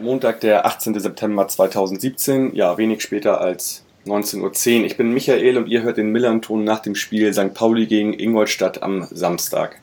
Montag, 0.00 0.40
der 0.40 0.66
18. 0.66 0.98
September 0.98 1.48
2017, 1.48 2.54
ja, 2.54 2.78
wenig 2.78 3.02
später 3.02 3.40
als 3.40 3.84
19.10 4.06 4.80
Uhr. 4.80 4.86
Ich 4.86 4.96
bin 4.96 5.12
Michael 5.12 5.56
und 5.58 5.68
ihr 5.68 5.82
hört 5.82 5.96
den 5.96 6.10
Millanton 6.10 6.64
nach 6.64 6.80
dem 6.80 6.94
Spiel 6.94 7.32
St. 7.32 7.54
Pauli 7.54 7.86
gegen 7.86 8.18
Ingolstadt 8.18 8.82
am 8.82 9.06
Samstag. 9.10 9.80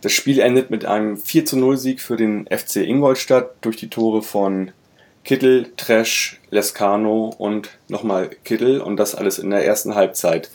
Das 0.00 0.12
Spiel 0.12 0.40
endet 0.40 0.70
mit 0.70 0.84
einem 0.84 1.16
4 1.16 1.44
zu 1.44 1.56
0 1.56 1.76
Sieg 1.76 2.00
für 2.00 2.16
den 2.16 2.46
FC 2.46 2.76
Ingolstadt 2.76 3.50
durch 3.60 3.76
die 3.76 3.88
Tore 3.88 4.22
von 4.22 4.72
Kittel, 5.24 5.72
Tresch, 5.76 6.40
Lescano 6.50 7.34
und 7.38 7.70
nochmal 7.88 8.30
Kittel 8.44 8.80
und 8.80 8.96
das 8.96 9.14
alles 9.14 9.38
in 9.38 9.50
der 9.50 9.64
ersten 9.64 9.94
Halbzeit. 9.94 10.50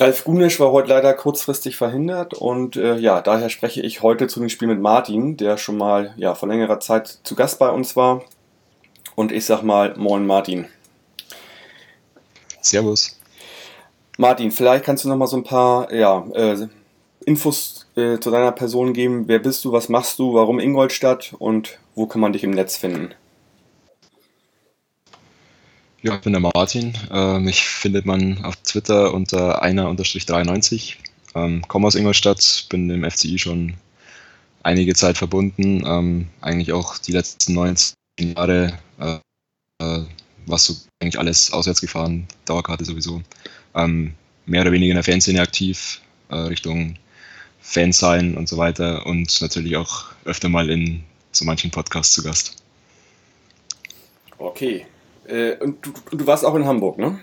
Ralf 0.00 0.22
Gunisch 0.22 0.60
war 0.60 0.70
heute 0.70 0.90
leider 0.90 1.12
kurzfristig 1.12 1.76
verhindert 1.76 2.32
und 2.32 2.76
äh, 2.76 2.96
ja, 2.98 3.20
daher 3.20 3.48
spreche 3.48 3.80
ich 3.80 4.00
heute 4.00 4.28
zu 4.28 4.38
dem 4.38 4.48
Spiel 4.48 4.68
mit 4.68 4.80
Martin, 4.80 5.36
der 5.36 5.56
schon 5.56 5.76
mal 5.76 6.14
ja, 6.16 6.36
vor 6.36 6.48
längerer 6.48 6.78
Zeit 6.78 7.18
zu 7.24 7.34
Gast 7.34 7.58
bei 7.58 7.68
uns 7.68 7.96
war. 7.96 8.22
Und 9.16 9.32
ich 9.32 9.44
sag 9.44 9.62
mal, 9.62 9.96
moin 9.96 10.24
Martin. 10.24 10.66
Servus. 12.60 13.18
Martin, 14.18 14.52
vielleicht 14.52 14.84
kannst 14.84 15.04
du 15.04 15.08
noch 15.08 15.16
mal 15.16 15.26
so 15.26 15.36
ein 15.36 15.42
paar 15.42 15.92
ja, 15.92 16.24
äh, 16.32 16.68
Infos 17.24 17.86
äh, 17.96 18.20
zu 18.20 18.30
deiner 18.30 18.52
Person 18.52 18.92
geben. 18.92 19.24
Wer 19.26 19.40
bist 19.40 19.64
du, 19.64 19.72
was 19.72 19.88
machst 19.88 20.20
du, 20.20 20.32
warum 20.32 20.60
Ingolstadt 20.60 21.34
und 21.40 21.80
wo 21.96 22.06
kann 22.06 22.20
man 22.20 22.32
dich 22.32 22.44
im 22.44 22.52
Netz 22.52 22.76
finden? 22.76 23.14
Ja, 26.02 26.14
ich 26.14 26.20
bin 26.20 26.32
der 26.32 26.40
Martin. 26.40 26.96
Äh, 27.10 27.40
mich 27.40 27.64
findet 27.64 28.06
man 28.06 28.44
auf 28.44 28.56
Twitter 28.56 29.12
unter 29.12 29.62
einer-93. 29.62 30.94
Ähm, 31.34 31.62
komme 31.66 31.86
aus 31.86 31.96
Ingolstadt, 31.96 32.66
bin 32.70 32.88
im 32.88 33.08
FCI 33.08 33.38
schon 33.38 33.74
einige 34.62 34.94
Zeit 34.94 35.18
verbunden. 35.18 35.82
Ähm, 35.84 36.28
eigentlich 36.40 36.72
auch 36.72 36.98
die 36.98 37.12
letzten 37.12 37.54
19 37.54 37.94
Jahre 38.20 38.78
äh, 39.00 39.18
äh, 39.80 40.04
was 40.46 40.64
so 40.64 40.76
eigentlich 41.00 41.18
alles 41.18 41.52
auswärts 41.52 41.80
gefahren, 41.80 42.26
Dauerkarte 42.44 42.84
sowieso. 42.84 43.22
Ähm, 43.74 44.14
mehr 44.46 44.62
oder 44.62 44.72
weniger 44.72 44.92
in 44.92 44.96
der 44.96 45.04
Fanszene 45.04 45.40
aktiv, 45.40 46.00
äh, 46.30 46.36
Richtung 46.36 46.96
Fans 47.60 47.98
sein 47.98 48.36
und 48.36 48.48
so 48.48 48.56
weiter 48.56 49.04
und 49.06 49.40
natürlich 49.40 49.76
auch 49.76 50.06
öfter 50.24 50.48
mal 50.48 50.70
in 50.70 51.04
so 51.32 51.44
manchen 51.44 51.70
Podcasts 51.70 52.14
zu 52.14 52.22
Gast. 52.22 52.56
Okay, 54.38 54.86
äh, 55.28 55.56
und 55.58 55.84
du, 55.84 56.16
du, 56.16 56.26
warst 56.26 56.44
auch 56.44 56.54
in 56.54 56.66
Hamburg, 56.66 56.98
ne? 56.98 57.18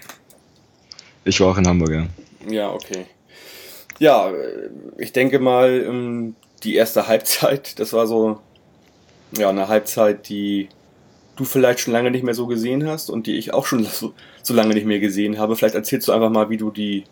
Ich 1.24 1.40
war 1.42 1.50
auch 1.50 1.58
in 1.58 1.68
Hamburg, 1.68 1.92
ja. 1.92 2.06
Ja, 2.48 2.72
okay. 2.72 3.06
Ja, 4.00 4.30
äh, 4.30 4.70
ich 4.98 5.12
denke 5.12 5.40
mal, 5.40 5.84
ähm, 5.88 6.36
die 6.64 6.76
erste 6.76 7.08
Halbzeit, 7.08 7.80
das 7.80 7.94
war 7.94 8.08
so 8.08 8.40
ja, 9.38 9.50
eine 9.50 9.68
Halbzeit, 9.68 10.30
die 10.30 10.70
du 11.36 11.44
vielleicht 11.44 11.80
schon 11.80 11.94
lange 11.94 12.12
nicht 12.12 12.24
mehr 12.24 12.34
so 12.34 12.48
gesehen 12.48 12.88
hast 12.88 13.10
und 13.10 13.28
die 13.28 13.38
ich 13.38 13.54
auch 13.54 13.66
schon 13.66 13.84
so, 13.92 14.14
so 14.44 14.54
lange 14.54 14.74
nicht 14.74 14.86
mehr 14.86 15.00
gesehen 15.00 15.38
habe. 15.40 15.56
Vielleicht 15.56 15.76
erzählst 15.76 16.08
du 16.08 16.12
einfach 16.12 16.30
mal, 16.30 16.50
wie 16.50 16.58
du 16.58 16.72
die, 16.72 17.04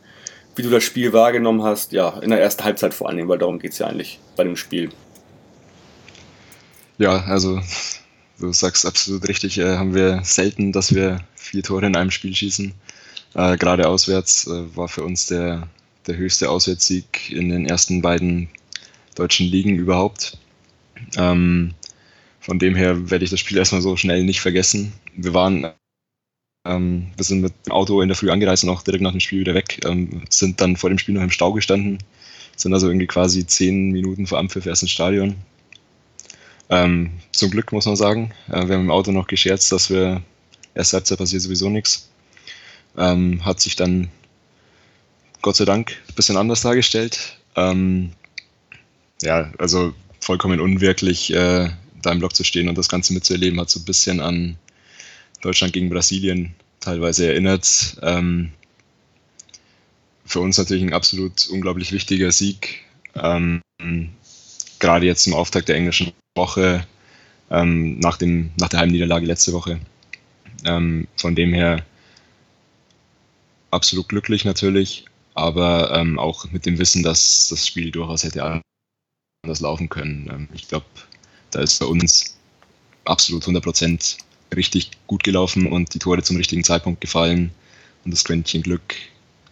wie 0.55 0.61
du 0.61 0.69
das 0.69 0.83
Spiel 0.83 1.13
wahrgenommen 1.13 1.63
hast, 1.63 1.91
ja, 1.91 2.19
in 2.19 2.29
der 2.29 2.41
ersten 2.41 2.63
Halbzeit 2.63 2.93
vor 2.93 3.09
allem, 3.09 3.27
weil 3.27 3.39
darum 3.39 3.59
geht 3.59 3.71
es 3.71 3.79
ja 3.79 3.87
eigentlich 3.87 4.19
bei 4.35 4.43
dem 4.43 4.55
Spiel. 4.55 4.89
Ja, 6.97 7.23
also 7.25 7.59
du 8.39 8.53
sagst 8.53 8.85
absolut 8.85 9.27
richtig, 9.27 9.57
äh, 9.57 9.77
haben 9.77 9.95
wir 9.95 10.21
selten, 10.23 10.71
dass 10.71 10.93
wir 10.93 11.19
vier 11.35 11.63
Tore 11.63 11.85
in 11.85 11.95
einem 11.95 12.11
Spiel 12.11 12.35
schießen. 12.35 12.73
Äh, 13.35 13.57
gerade 13.57 13.87
auswärts 13.87 14.47
äh, 14.47 14.75
war 14.75 14.87
für 14.87 15.03
uns 15.03 15.27
der, 15.27 15.67
der 16.07 16.17
höchste 16.17 16.49
Auswärtssieg 16.49 17.31
in 17.31 17.49
den 17.49 17.65
ersten 17.65 18.01
beiden 18.01 18.49
deutschen 19.15 19.47
Ligen 19.47 19.75
überhaupt. 19.77 20.37
Ähm, 21.17 21.73
von 22.39 22.59
dem 22.59 22.75
her 22.75 23.09
werde 23.09 23.25
ich 23.25 23.31
das 23.31 23.39
Spiel 23.39 23.57
erstmal 23.57 23.81
so 23.81 23.95
schnell 23.95 24.23
nicht 24.23 24.41
vergessen. 24.41 24.93
Wir 25.15 25.33
waren, 25.33 25.71
ähm, 26.67 27.07
wir 27.15 27.23
sind 27.23 27.41
mit 27.41 27.53
dem 27.65 27.71
Auto 27.71 28.01
in 28.01 28.09
der 28.09 28.17
Früh 28.17 28.29
angereist 28.29 28.63
und 28.63 28.69
auch 28.69 28.83
direkt 28.83 29.03
nach 29.03 29.11
dem 29.11 29.19
Spiel 29.19 29.39
wieder 29.39 29.53
weg, 29.53 29.79
ähm, 29.85 30.23
sind 30.29 30.59
dann 30.59 30.75
vor 30.75 30.89
dem 30.89 30.99
Spiel 30.99 31.15
noch 31.15 31.21
im 31.21 31.31
Stau 31.31 31.53
gestanden, 31.53 31.99
sind 32.55 32.73
also 32.73 32.87
irgendwie 32.87 33.07
quasi 33.07 33.45
zehn 33.47 33.91
Minuten 33.91 34.27
vor 34.27 34.39
Anpfiff 34.39 34.65
erst 34.65 34.83
ins 34.83 34.91
Stadion 34.91 35.35
ähm, 36.73 37.11
zum 37.31 37.51
Glück 37.51 37.71
muss 37.71 37.85
man 37.85 37.95
sagen. 37.95 38.31
Äh, 38.47 38.67
wir 38.67 38.75
haben 38.75 38.85
im 38.85 38.91
Auto 38.91 39.11
noch 39.11 39.27
gescherzt, 39.27 39.71
dass 39.71 39.89
wir 39.89 40.21
erst 40.73 40.93
Halbzeit 40.93 41.19
passiert 41.19 41.43
sowieso 41.43 41.69
nichts. 41.69 42.09
Ähm, 42.97 43.45
hat 43.45 43.59
sich 43.59 43.75
dann 43.75 44.09
Gott 45.41 45.55
sei 45.55 45.65
Dank 45.65 45.91
ein 46.09 46.15
bisschen 46.15 46.37
anders 46.37 46.61
dargestellt. 46.61 47.37
Ähm, 47.55 48.11
ja, 49.21 49.51
also 49.59 49.93
vollkommen 50.19 50.59
unwirklich, 50.59 51.31
äh, 51.33 51.69
da 52.01 52.11
im 52.11 52.19
Block 52.19 52.35
zu 52.35 52.43
stehen 52.43 52.69
und 52.69 52.77
das 52.77 52.89
Ganze 52.89 53.13
mitzuerleben, 53.13 53.59
hat 53.59 53.69
so 53.69 53.79
ein 53.79 53.85
bisschen 53.85 54.19
an 54.19 54.57
Deutschland 55.41 55.73
gegen 55.73 55.89
Brasilien 55.89 56.55
teilweise 56.79 57.27
erinnert. 57.27 57.97
Ähm, 58.01 58.51
für 60.25 60.39
uns 60.39 60.57
natürlich 60.57 60.83
ein 60.83 60.93
absolut 60.93 61.47
unglaublich 61.49 61.91
wichtiger 61.91 62.31
Sieg. 62.31 62.81
Ähm, 63.15 63.61
gerade 64.83 65.05
jetzt 65.05 65.25
im 65.27 65.33
Auftakt 65.33 65.69
der 65.69 65.77
englischen 65.77 66.11
Woche 66.35 66.85
ähm, 67.49 67.99
nach, 67.99 68.17
dem, 68.17 68.51
nach 68.59 68.67
der 68.67 68.81
Heimniederlage 68.81 69.25
letzte 69.25 69.53
Woche. 69.53 69.79
Ähm, 70.65 71.07
von 71.15 71.35
dem 71.35 71.53
her 71.53 71.85
absolut 73.71 74.09
glücklich 74.09 74.43
natürlich, 74.43 75.05
aber 75.35 75.95
ähm, 75.95 76.19
auch 76.19 76.51
mit 76.51 76.65
dem 76.65 76.79
Wissen, 76.79 77.01
dass 77.01 77.47
das 77.47 77.65
Spiel 77.65 77.91
durchaus 77.91 78.25
hätte 78.25 78.43
anders 78.43 79.61
laufen 79.61 79.87
können. 79.87 80.29
Ähm, 80.29 80.49
ich 80.53 80.67
glaube, 80.67 80.85
da 81.51 81.61
ist 81.61 81.79
bei 81.79 81.85
uns 81.85 82.35
absolut 83.05 83.45
100% 83.45 84.17
richtig 84.53 84.91
gut 85.07 85.23
gelaufen 85.23 85.65
und 85.65 85.93
die 85.93 85.99
Tore 85.99 86.23
zum 86.23 86.35
richtigen 86.35 86.65
Zeitpunkt 86.65 86.99
gefallen 86.99 87.51
und 88.03 88.11
das 88.11 88.25
Quäntchen 88.25 88.63
Glück 88.63 88.95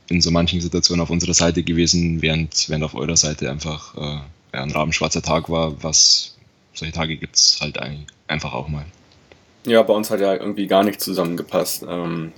in 0.09 0.19
so 0.19 0.29
manchen 0.29 0.59
Situationen 0.59 1.01
auf 1.01 1.09
unserer 1.09 1.33
Seite 1.33 1.63
gewesen, 1.63 2.21
während, 2.21 2.67
während 2.67 2.83
auf 2.83 2.95
eurer 2.95 3.15
Seite 3.15 3.49
einfach 3.49 3.95
äh, 3.95 4.19
ein 4.51 4.71
rabenschwarzer 4.71 5.21
Tag 5.21 5.49
war, 5.49 5.83
was 5.83 6.35
solche 6.73 6.93
Tage 6.93 7.17
gibt 7.17 7.35
es 7.35 7.59
halt 7.61 7.79
einfach 8.27 8.53
auch 8.53 8.67
mal. 8.67 8.85
Ja, 9.65 9.83
bei 9.83 9.93
uns 9.93 10.09
hat 10.09 10.19
ja 10.19 10.33
irgendwie 10.33 10.67
gar 10.67 10.83
nicht 10.83 11.01
zusammengepasst. 11.01 11.85
Ähm, 11.87 12.31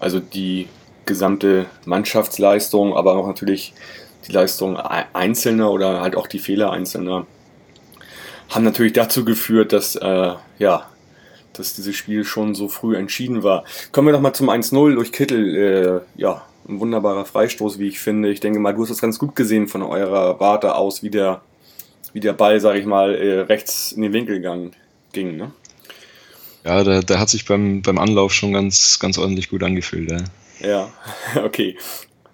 also 0.00 0.20
die 0.20 0.68
gesamte 1.04 1.66
Mannschaftsleistung, 1.84 2.96
aber 2.96 3.16
auch 3.16 3.26
natürlich 3.26 3.74
die 4.26 4.32
Leistung 4.32 4.76
Einzelner 4.78 5.70
oder 5.70 6.00
halt 6.00 6.16
auch 6.16 6.26
die 6.26 6.38
Fehler 6.38 6.72
Einzelner 6.72 7.26
haben 8.48 8.64
natürlich 8.64 8.92
dazu 8.92 9.24
geführt, 9.24 9.72
dass 9.72 9.96
äh, 9.96 10.32
ja, 10.58 10.86
dass 11.52 11.74
dieses 11.74 11.96
Spiel 11.96 12.24
schon 12.24 12.54
so 12.54 12.68
früh 12.68 12.96
entschieden 12.96 13.42
war. 13.42 13.64
Kommen 13.92 14.08
wir 14.08 14.12
doch 14.12 14.20
mal 14.20 14.32
zum 14.32 14.50
1-0 14.50 14.94
durch 14.94 15.12
Kittel. 15.12 15.56
Äh, 15.56 16.20
ja, 16.20 16.42
ein 16.68 16.80
wunderbarer 16.80 17.24
Freistoß, 17.24 17.78
wie 17.78 17.88
ich 17.88 18.00
finde. 18.00 18.30
Ich 18.30 18.40
denke 18.40 18.58
mal, 18.58 18.74
du 18.74 18.82
hast 18.82 18.90
das 18.90 19.00
ganz 19.00 19.18
gut 19.18 19.36
gesehen 19.36 19.68
von 19.68 19.82
eurer 19.82 20.40
Warte 20.40 20.74
aus, 20.74 21.02
wie 21.02 21.10
der 21.10 21.42
wie 22.14 22.20
der 22.20 22.32
Ball, 22.32 22.60
sage 22.60 22.78
ich 22.78 22.86
mal, 22.86 23.14
äh, 23.14 23.40
rechts 23.40 23.92
in 23.92 24.00
den 24.00 24.14
Winkel 24.14 24.40
ging. 25.12 25.36
Ne? 25.36 25.52
Ja, 26.64 26.82
der, 26.82 27.02
der 27.02 27.18
hat 27.20 27.28
sich 27.28 27.44
beim, 27.44 27.82
beim 27.82 27.98
Anlauf 27.98 28.32
schon 28.32 28.54
ganz, 28.54 28.98
ganz 29.00 29.18
ordentlich 29.18 29.50
gut 29.50 29.62
angefühlt. 29.62 30.10
Ja. 30.10 30.22
ja, 30.66 30.92
okay. 31.44 31.76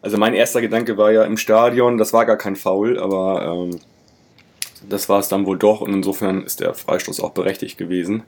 Also 0.03 0.19
mein 0.19 0.35
erster 0.35 0.61
Gedanke 0.61 0.97
war 0.97 1.11
ja 1.11 1.25
im 1.25 1.37
Stadion, 1.37 1.99
das 1.99 2.12
war 2.12 2.26
gar 2.26 2.37
kein 2.37 2.56
Foul, 2.56 2.99
aber 2.99 3.69
ähm, 3.71 3.81
das 4.88 5.09
war 5.09 5.19
es 5.19 5.29
dann 5.29 5.47
wohl 5.47 5.59
doch 5.59 5.81
und 5.81 5.93
insofern 5.93 6.43
ist 6.43 6.61
der 6.61 6.75
Freistoß 6.75 7.21
auch 7.21 7.33
berechtigt 7.33 7.76
gewesen. 7.76 8.23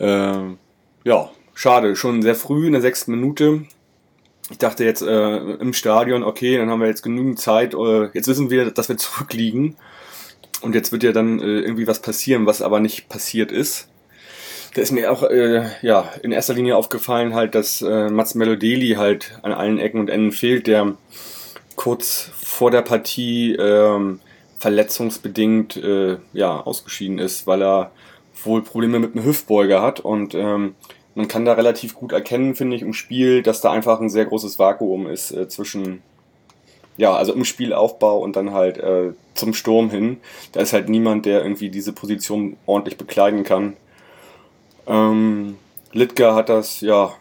Ähm, 0.00 0.58
ja, 1.04 1.30
schade, 1.54 1.96
schon 1.96 2.22
sehr 2.22 2.34
früh 2.36 2.66
in 2.66 2.72
der 2.72 2.82
sechsten 2.82 3.10
Minute. 3.10 3.66
Ich 4.50 4.58
dachte 4.58 4.84
jetzt 4.84 5.02
äh, 5.02 5.36
im 5.36 5.74
Stadion, 5.74 6.22
okay, 6.22 6.56
dann 6.56 6.70
haben 6.70 6.80
wir 6.80 6.88
jetzt 6.88 7.02
genügend 7.02 7.38
Zeit, 7.38 7.74
äh, 7.74 8.08
jetzt 8.14 8.28
wissen 8.28 8.50
wir, 8.50 8.70
dass 8.70 8.88
wir 8.88 8.96
zurückliegen 8.98 9.76
und 10.62 10.74
jetzt 10.74 10.92
wird 10.92 11.02
ja 11.02 11.12
dann 11.12 11.40
äh, 11.40 11.60
irgendwie 11.60 11.86
was 11.86 12.00
passieren, 12.00 12.46
was 12.46 12.62
aber 12.62 12.80
nicht 12.80 13.08
passiert 13.08 13.52
ist. 13.52 13.88
Da 14.74 14.82
ist 14.82 14.92
mir 14.92 15.10
auch 15.10 15.22
äh, 15.22 15.66
ja, 15.82 16.12
in 16.22 16.32
erster 16.32 16.54
Linie 16.54 16.76
aufgefallen, 16.76 17.34
halt, 17.34 17.54
dass 17.54 17.82
äh, 17.82 18.10
Mats 18.10 18.34
Melodeli 18.34 18.94
halt 18.96 19.38
an 19.42 19.52
allen 19.52 19.78
Ecken 19.78 20.00
und 20.00 20.10
Enden 20.10 20.32
fehlt, 20.32 20.66
der 20.66 20.94
kurz 21.76 22.30
vor 22.42 22.70
der 22.70 22.82
Partie 22.82 23.54
ähm, 23.54 24.20
verletzungsbedingt 24.58 25.76
äh, 25.76 26.16
ja, 26.32 26.60
ausgeschieden 26.60 27.18
ist, 27.18 27.46
weil 27.46 27.62
er 27.62 27.92
wohl 28.44 28.62
Probleme 28.62 28.98
mit 28.98 29.14
einem 29.14 29.24
Hüftbeuger 29.24 29.80
hat 29.80 30.00
und 30.00 30.34
ähm, 30.34 30.74
man 31.18 31.26
kann 31.26 31.44
da 31.44 31.54
relativ 31.54 31.96
gut 31.96 32.12
erkennen, 32.12 32.54
finde 32.54 32.76
ich, 32.76 32.82
im 32.82 32.94
Spiel, 32.94 33.42
dass 33.42 33.60
da 33.60 33.72
einfach 33.72 34.00
ein 34.00 34.08
sehr 34.08 34.24
großes 34.24 34.60
Vakuum 34.60 35.08
ist 35.08 35.32
äh, 35.32 35.48
zwischen 35.48 36.00
ja, 36.96 37.12
also 37.12 37.32
im 37.32 37.44
Spielaufbau 37.44 38.20
und 38.20 38.36
dann 38.36 38.52
halt 38.52 38.78
äh, 38.78 39.12
zum 39.34 39.52
Sturm 39.52 39.90
hin. 39.90 40.18
Da 40.52 40.60
ist 40.60 40.72
halt 40.72 40.88
niemand, 40.88 41.26
der 41.26 41.42
irgendwie 41.42 41.70
diese 41.70 41.92
Position 41.92 42.56
ordentlich 42.66 42.98
bekleiden 42.98 43.42
kann. 43.42 43.76
Ähm, 44.86 45.56
Litka 45.92 46.36
hat 46.36 46.48
das, 46.50 46.82
ja, 46.82 47.12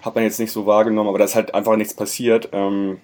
hat 0.00 0.16
man 0.16 0.24
jetzt 0.24 0.40
nicht 0.40 0.50
so 0.50 0.66
wahrgenommen, 0.66 1.08
aber 1.08 1.18
da 1.18 1.24
ist 1.24 1.36
halt 1.36 1.54
einfach 1.54 1.76
nichts 1.76 1.94
passiert. 1.94 2.48
Ähm, 2.50 2.98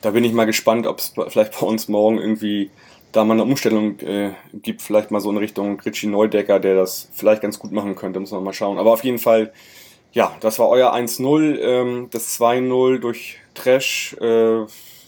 da 0.00 0.12
bin 0.12 0.22
ich 0.22 0.32
mal 0.32 0.46
gespannt, 0.46 0.86
ob 0.86 1.00
es 1.00 1.12
vielleicht 1.26 1.58
bei 1.58 1.66
uns 1.66 1.88
morgen 1.88 2.18
irgendwie 2.18 2.70
da 3.14 3.24
mal 3.24 3.34
eine 3.34 3.44
Umstellung 3.44 3.98
äh, 4.00 4.32
gibt, 4.52 4.82
vielleicht 4.82 5.10
mal 5.10 5.20
so 5.20 5.30
in 5.30 5.36
Richtung 5.36 5.80
Richie 5.80 6.08
Neudecker, 6.08 6.58
der 6.58 6.74
das 6.74 7.08
vielleicht 7.14 7.42
ganz 7.42 7.58
gut 7.58 7.70
machen 7.70 7.94
könnte, 7.94 8.18
muss 8.18 8.32
man 8.32 8.42
mal 8.42 8.52
schauen. 8.52 8.76
Aber 8.76 8.92
auf 8.92 9.04
jeden 9.04 9.18
Fall, 9.18 9.52
ja, 10.12 10.36
das 10.40 10.58
war 10.58 10.68
euer 10.68 10.92
1-0, 10.92 11.58
ähm, 11.60 12.08
das 12.10 12.38
2-0 12.40 12.98
durch 12.98 13.38
Trash. 13.54 14.16
Äh, 14.20 14.64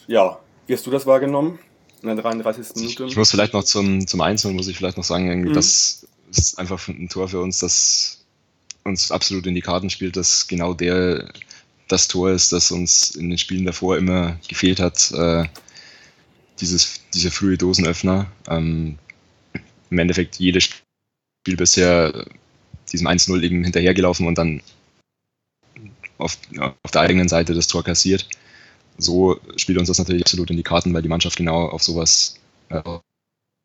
ja, 0.06 0.38
wie 0.67 0.73
hast 0.73 0.87
du 0.87 0.91
das 0.91 1.05
wahrgenommen 1.06 1.58
in 2.03 2.08
der 2.08 2.17
33. 2.17 2.76
Minute? 2.76 3.05
Ich, 3.05 3.11
ich 3.11 3.17
muss 3.17 3.31
vielleicht 3.32 3.55
noch 3.55 3.64
zum, 3.64 4.06
zum 4.06 4.23
1-0, 4.23 4.52
muss 4.52 4.69
ich 4.69 4.76
vielleicht 4.76 4.97
noch 4.97 5.05
sagen, 5.05 5.43
mhm. 5.43 5.52
das 5.52 6.06
ist 6.31 6.59
einfach 6.61 6.87
ein 6.87 7.09
Tor 7.09 7.29
für 7.29 7.41
uns, 7.41 7.59
das 7.59 8.25
uns 8.85 9.11
absolut 9.11 9.47
in 9.49 9.55
die 9.56 9.62
Karten 9.62 9.91
spielt, 9.91 10.17
dass 10.17 10.47
genau 10.47 10.75
der 10.75 11.29
das 11.88 12.06
Tor 12.06 12.31
ist, 12.31 12.52
das 12.52 12.70
uns 12.70 13.17
in 13.17 13.31
den 13.31 13.38
Spielen 13.38 13.64
davor 13.64 13.97
immer 13.97 14.38
gefehlt 14.49 14.79
hat. 14.79 15.11
Äh, 15.12 15.44
dieses, 16.61 17.00
dieser 17.14 17.31
frühe 17.31 17.58
Dosenöffner. 17.58 18.31
Ähm, 18.49 18.99
Im 19.91 19.99
Endeffekt 19.99 20.37
jedes 20.37 20.64
Spiel 20.64 21.56
bisher 21.56 22.26
diesem 22.93 23.08
1-0 23.08 23.43
eben 23.43 23.64
hinterhergelaufen 23.64 24.26
und 24.26 24.38
dann 24.38 24.62
auf, 26.19 26.38
auf 26.82 26.91
der 26.93 27.03
eigenen 27.03 27.29
Seite 27.29 27.55
das 27.55 27.67
Tor 27.67 27.85
kassiert. 27.85 28.29
So 28.99 29.38
spielt 29.56 29.79
uns 29.79 29.88
das 29.88 29.99
natürlich 29.99 30.23
absolut 30.23 30.50
in 30.50 30.56
die 30.56 30.62
Karten, 30.62 30.94
weil 30.94 31.03
die 31.03 31.08
Mannschaft 31.08 31.37
genau 31.37 31.69
auf 31.69 31.82
sowas 31.82 32.41
äh, 32.70 32.82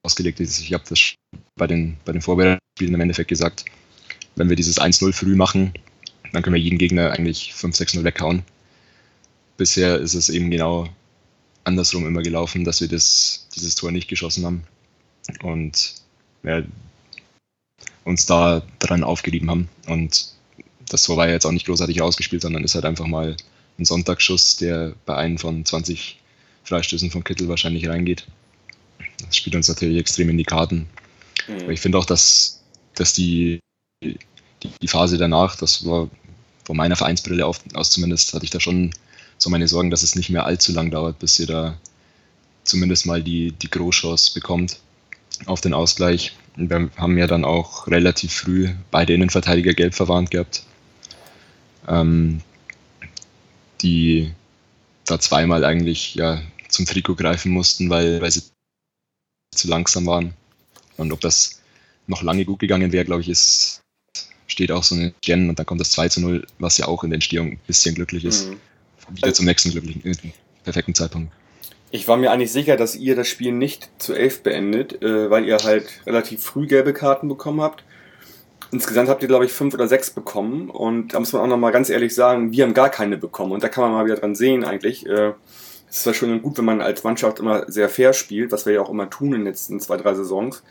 ausgelegt 0.03 0.39
ist. 0.39 0.59
Ich 0.59 0.73
habe 0.73 0.83
das 0.89 1.15
bei 1.55 1.67
den, 1.67 1.97
bei 2.03 2.11
den 2.11 2.21
Vorbereitungsspielen 2.21 2.93
im 2.93 3.01
Endeffekt 3.01 3.29
gesagt, 3.29 3.65
wenn 4.35 4.49
wir 4.49 4.55
dieses 4.55 4.79
1-0 4.79 5.13
früh 5.13 5.35
machen, 5.35 5.73
dann 6.33 6.43
können 6.43 6.55
wir 6.55 6.61
jeden 6.61 6.77
Gegner 6.77 7.11
eigentlich 7.11 7.53
5-6-0 7.55 8.03
weghauen. 8.03 8.43
Bisher 9.57 9.99
ist 9.99 10.13
es 10.13 10.29
eben 10.29 10.49
genau 10.49 10.87
andersrum 11.63 12.07
immer 12.07 12.21
gelaufen, 12.21 12.63
dass 12.63 12.81
wir 12.81 12.87
das, 12.87 13.47
dieses 13.55 13.75
Tor 13.75 13.91
nicht 13.91 14.07
geschossen 14.07 14.45
haben 14.45 14.63
und 15.43 15.95
ja, 16.43 16.63
uns 18.03 18.25
da 18.25 18.63
dran 18.79 19.03
aufgerieben 19.03 19.49
haben. 19.49 19.69
Und 19.87 20.27
das 20.89 21.03
Tor 21.03 21.17
war 21.17 21.27
ja 21.27 21.33
jetzt 21.33 21.45
auch 21.45 21.51
nicht 21.51 21.67
großartig 21.67 22.01
ausgespielt, 22.01 22.41
sondern 22.41 22.63
ist 22.63 22.75
halt 22.75 22.85
einfach 22.85 23.07
mal 23.07 23.37
ein 23.77 23.85
Sonntagsschuss, 23.85 24.57
der 24.57 24.93
bei 25.05 25.15
einem 25.15 25.37
von 25.37 25.65
20 25.65 26.19
Freistößen 26.63 27.11
von 27.11 27.23
Kittel 27.23 27.47
wahrscheinlich 27.47 27.87
reingeht. 27.87 28.27
Das 29.25 29.35
spielt 29.35 29.55
uns 29.55 29.67
natürlich 29.67 29.97
extrem 29.97 30.29
in 30.29 30.37
die 30.37 30.43
Karten. 30.43 30.87
Mhm. 31.47 31.61
Aber 31.61 31.71
ich 31.71 31.81
finde 31.81 31.97
auch, 31.97 32.05
dass, 32.05 32.61
dass 32.95 33.13
die, 33.13 33.59
die, 34.03 34.17
die, 34.81 34.87
Phase 34.87 35.17
danach, 35.17 35.55
das 35.55 35.85
war 35.85 36.09
von 36.65 36.77
meiner 36.77 36.95
Vereinsbrille 36.95 37.45
auf, 37.45 37.61
aus 37.73 37.91
zumindest, 37.91 38.33
hatte 38.33 38.45
ich 38.45 38.51
da 38.51 38.59
schon 38.59 38.91
so 39.41 39.49
meine 39.49 39.67
Sorgen, 39.67 39.89
dass 39.89 40.03
es 40.03 40.15
nicht 40.15 40.29
mehr 40.29 40.45
allzu 40.45 40.71
lang 40.71 40.91
dauert, 40.91 41.17
bis 41.17 41.39
ihr 41.39 41.47
da 41.47 41.77
zumindest 42.63 43.07
mal 43.07 43.23
die, 43.23 43.51
die 43.51 43.71
Großchance 43.71 44.35
bekommt 44.35 44.77
auf 45.47 45.61
den 45.61 45.73
Ausgleich. 45.73 46.37
Wir 46.55 46.91
haben 46.95 47.17
ja 47.17 47.25
dann 47.25 47.43
auch 47.43 47.87
relativ 47.87 48.33
früh 48.33 48.69
beide 48.91 49.13
Innenverteidiger 49.13 49.73
gelb 49.73 49.95
verwarnt 49.95 50.29
gehabt. 50.29 50.63
Ähm, 51.87 52.41
die 53.81 54.31
da 55.07 55.19
zweimal 55.19 55.65
eigentlich 55.65 56.13
ja 56.13 56.39
zum 56.69 56.85
Trikot 56.85 57.15
greifen 57.15 57.51
mussten, 57.51 57.89
weil, 57.89 58.21
weil 58.21 58.29
sie 58.29 58.43
zu 59.55 59.67
langsam 59.67 60.05
waren. 60.05 60.35
Und 60.97 61.11
ob 61.11 61.19
das 61.19 61.61
noch 62.05 62.21
lange 62.21 62.45
gut 62.45 62.59
gegangen 62.59 62.91
wäre, 62.91 63.05
glaube 63.05 63.21
ich, 63.21 63.29
ist, 63.29 63.81
steht 64.45 64.71
auch 64.71 64.83
so 64.83 64.93
ein 64.93 65.15
Gen 65.21 65.49
und 65.49 65.57
dann 65.57 65.65
kommt 65.65 65.81
das 65.81 65.93
2 65.93 66.09
zu 66.09 66.21
0, 66.21 66.45
was 66.59 66.77
ja 66.77 66.87
auch 66.87 67.03
in 67.03 67.09
der 67.09 67.15
Entstehung 67.15 67.53
ein 67.53 67.59
bisschen 67.65 67.95
glücklich 67.95 68.23
ist. 68.23 68.49
Mhm 68.49 68.57
wieder 69.15 69.33
zum 69.33 69.45
nächsten 69.45 69.71
glücklichen, 69.71 70.03
äh, 70.05 70.15
perfekten 70.63 70.95
Zeitpunkt. 70.95 71.31
Ich 71.93 72.07
war 72.07 72.15
mir 72.15 72.31
eigentlich 72.31 72.51
sicher, 72.51 72.77
dass 72.77 72.95
ihr 72.95 73.15
das 73.15 73.27
Spiel 73.27 73.51
nicht 73.51 73.89
zu 73.97 74.13
elf 74.13 74.43
beendet, 74.43 75.01
äh, 75.01 75.29
weil 75.29 75.45
ihr 75.45 75.57
halt 75.57 76.01
relativ 76.05 76.41
früh 76.41 76.65
gelbe 76.65 76.93
Karten 76.93 77.27
bekommen 77.27 77.61
habt. 77.61 77.83
Insgesamt 78.71 79.09
habt 79.09 79.21
ihr, 79.21 79.27
glaube 79.27 79.43
ich, 79.43 79.51
fünf 79.51 79.73
oder 79.73 79.89
sechs 79.89 80.09
bekommen. 80.09 80.69
Und 80.69 81.13
da 81.13 81.19
muss 81.19 81.33
man 81.33 81.41
auch 81.41 81.47
nochmal 81.47 81.73
ganz 81.73 81.89
ehrlich 81.89 82.15
sagen, 82.15 82.53
wir 82.53 82.63
haben 82.63 82.73
gar 82.73 82.89
keine 82.89 83.17
bekommen. 83.17 83.51
Und 83.51 83.61
da 83.61 83.67
kann 83.67 83.83
man 83.83 83.91
mal 83.91 84.05
wieder 84.05 84.15
dran 84.15 84.35
sehen 84.35 84.63
eigentlich. 84.63 85.05
Äh, 85.05 85.33
es 85.89 85.97
ist 85.97 86.03
zwar 86.03 86.13
schön 86.13 86.31
und 86.31 86.41
gut, 86.41 86.57
wenn 86.57 86.63
man 86.63 86.79
als 86.79 87.03
Mannschaft 87.03 87.39
immer 87.39 87.69
sehr 87.69 87.89
fair 87.89 88.13
spielt, 88.13 88.53
was 88.53 88.65
wir 88.65 88.73
ja 88.73 88.81
auch 88.81 88.89
immer 88.89 89.09
tun 89.09 89.33
in 89.33 89.39
den 89.39 89.47
letzten 89.47 89.81
zwei, 89.81 89.97
drei 89.97 90.13
Saisons. 90.13 90.63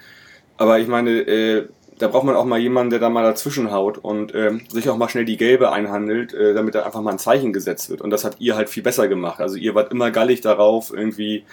Aber 0.56 0.78
ich 0.78 0.88
meine, 0.88 1.10
äh, 1.10 1.69
da 2.00 2.08
braucht 2.08 2.25
man 2.25 2.35
auch 2.35 2.47
mal 2.47 2.58
jemanden, 2.58 2.91
der 2.91 2.99
da 2.99 3.11
mal 3.11 3.23
dazwischen 3.23 3.70
haut 3.70 3.99
und 3.99 4.35
ähm, 4.35 4.62
sich 4.70 4.88
auch 4.88 4.97
mal 4.97 5.08
schnell 5.11 5.26
die 5.26 5.37
Gelbe 5.37 5.70
einhandelt, 5.70 6.32
äh, 6.32 6.55
damit 6.55 6.75
da 6.75 6.82
einfach 6.85 7.02
mal 7.02 7.12
ein 7.12 7.19
Zeichen 7.19 7.52
gesetzt 7.52 7.91
wird. 7.91 8.00
Und 8.00 8.11
das 8.11 8.25
habt 8.25 8.41
ihr 8.41 8.56
halt 8.56 8.70
viel 8.70 8.82
besser 8.82 9.06
gemacht. 9.06 9.41
Also 9.41 9.56
ihr 9.56 9.75
wart 9.75 9.93
immer 9.93 10.11
gallig 10.11 10.41
darauf, 10.41 10.93
irgendwie 10.93 11.44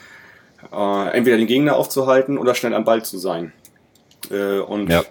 äh, 0.71 1.09
entweder 1.09 1.35
den 1.37 1.47
Gegner 1.47 1.75
aufzuhalten 1.75 2.37
oder 2.37 2.55
schnell 2.55 2.73
am 2.73 2.85
Ball 2.85 3.03
zu 3.03 3.17
sein. 3.17 3.51
Äh, 4.31 4.59
und 4.59 4.89
ja. 4.89 5.03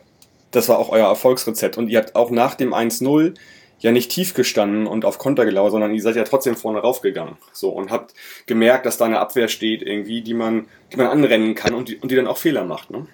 das 0.53 0.71
war 0.71 0.79
auch 0.79 0.89
euer 0.89 1.07
Erfolgsrezept. 1.07 1.77
Und 1.77 1.89
ihr 1.89 1.99
habt 1.99 2.17
auch 2.17 2.31
nach 2.31 2.55
dem 2.55 2.73
1-0 2.73 3.35
ja 3.81 3.93
nicht 3.93 4.11
tief 4.11 4.33
gestanden 4.33 4.87
und 4.87 5.05
auf 5.05 5.19
Konter 5.19 5.45
gelauert, 5.45 5.73
sondern 5.73 5.95
ihr 5.95 6.01
seid 6.01 6.17
ja 6.17 6.25
trotzdem 6.25 6.57
vorne 6.57 6.79
raufgegangen. 6.79 7.37
So, 7.53 7.69
und 7.69 7.91
habt 7.91 8.15
gemerkt, 8.47 8.87
dass 8.87 8.97
da 8.97 9.05
eine 9.05 9.21
Abwehr 9.21 9.49
steht, 9.49 9.83
irgendwie, 9.83 10.23
die 10.23 10.33
man, 10.33 10.65
die 10.93 10.97
man 10.97 11.09
anrennen 11.09 11.55
kann 11.55 11.75
und 11.75 11.91
die, 11.91 11.97
und 11.97 12.11
die 12.11 12.17
dann 12.17 12.27
auch 12.27 12.39
Fehler 12.39 12.65
macht. 12.65 12.91
Ne? 12.91 13.07